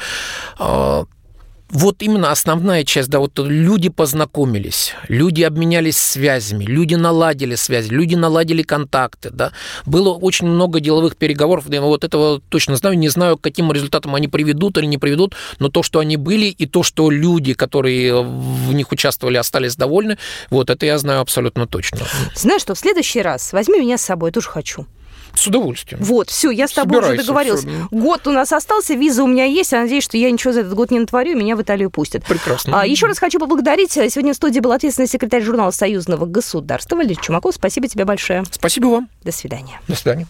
Вот 1.73 2.01
именно 2.01 2.31
основная 2.31 2.83
часть, 2.83 3.09
да, 3.09 3.19
вот 3.19 3.39
люди 3.39 3.87
познакомились, 3.87 4.93
люди 5.07 5.41
обменялись 5.41 5.97
связями, 5.97 6.65
люди 6.65 6.95
наладили 6.95 7.55
связи, 7.55 7.89
люди 7.89 8.15
наладили 8.15 8.61
контакты, 8.61 9.29
да. 9.29 9.53
Было 9.85 10.09
очень 10.09 10.47
много 10.47 10.81
деловых 10.81 11.15
переговоров, 11.15 11.69
я 11.69 11.81
вот 11.81 12.03
этого 12.03 12.41
точно 12.49 12.75
знаю, 12.75 12.97
не 12.97 13.07
знаю, 13.07 13.37
к 13.37 13.41
каким 13.41 13.71
результатам 13.71 14.15
они 14.15 14.27
приведут 14.27 14.77
или 14.77 14.85
не 14.85 14.97
приведут, 14.97 15.33
но 15.59 15.69
то, 15.69 15.81
что 15.81 15.99
они 15.99 16.17
были, 16.17 16.47
и 16.47 16.65
то, 16.65 16.83
что 16.83 17.09
люди, 17.09 17.53
которые 17.53 18.21
в 18.21 18.73
них 18.73 18.91
участвовали, 18.91 19.37
остались 19.37 19.77
довольны, 19.77 20.17
вот 20.49 20.69
это 20.69 20.85
я 20.85 20.97
знаю 20.97 21.21
абсолютно 21.21 21.67
точно. 21.67 21.99
Знаешь 22.35 22.61
что, 22.61 22.75
в 22.75 22.79
следующий 22.79 23.21
раз 23.21 23.53
возьми 23.53 23.79
меня 23.79 23.97
с 23.97 24.01
собой, 24.01 24.29
я 24.29 24.33
тоже 24.33 24.49
хочу. 24.49 24.87
С 25.33 25.47
удовольствием. 25.47 26.03
Вот, 26.03 26.29
все, 26.29 26.51
я 26.51 26.67
с 26.67 26.71
тобой 26.73 26.97
уже 26.99 27.07
Собирайся, 27.07 27.27
договорилась. 27.27 27.61
всё. 27.61 27.87
Год 27.91 28.27
у 28.27 28.31
нас 28.31 28.51
остался, 28.51 28.93
виза 28.93 29.23
у 29.23 29.27
меня 29.27 29.45
есть. 29.45 29.71
Я 29.71 29.81
надеюсь, 29.81 30.03
что 30.03 30.17
я 30.17 30.29
ничего 30.31 30.53
за 30.53 30.61
этот 30.61 30.73
год 30.73 30.91
не 30.91 30.99
натворю, 30.99 31.31
и 31.31 31.35
меня 31.35 31.55
в 31.55 31.61
Италию 31.61 31.89
пустят. 31.89 32.23
Прекрасно. 32.25 32.81
А, 32.81 32.85
еще 32.85 33.07
раз 33.07 33.19
хочу 33.19 33.39
поблагодарить. 33.39 33.91
Сегодня 33.91 34.33
в 34.33 34.35
студии 34.35 34.59
был 34.59 34.71
ответственный 34.71 35.07
секретарь 35.07 35.41
журнала 35.43 35.71
Союзного 35.71 36.25
государства 36.25 36.95
Валерий 36.95 37.17
Чумаков. 37.21 37.55
Спасибо 37.55 37.87
тебе 37.87 38.05
большое. 38.05 38.43
Спасибо 38.51 38.87
вам. 38.87 39.09
До 39.23 39.31
свидания. 39.31 39.79
До 39.87 39.95
свидания. 39.95 40.27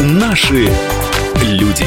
Наши 0.00 0.68
люди. 1.42 1.86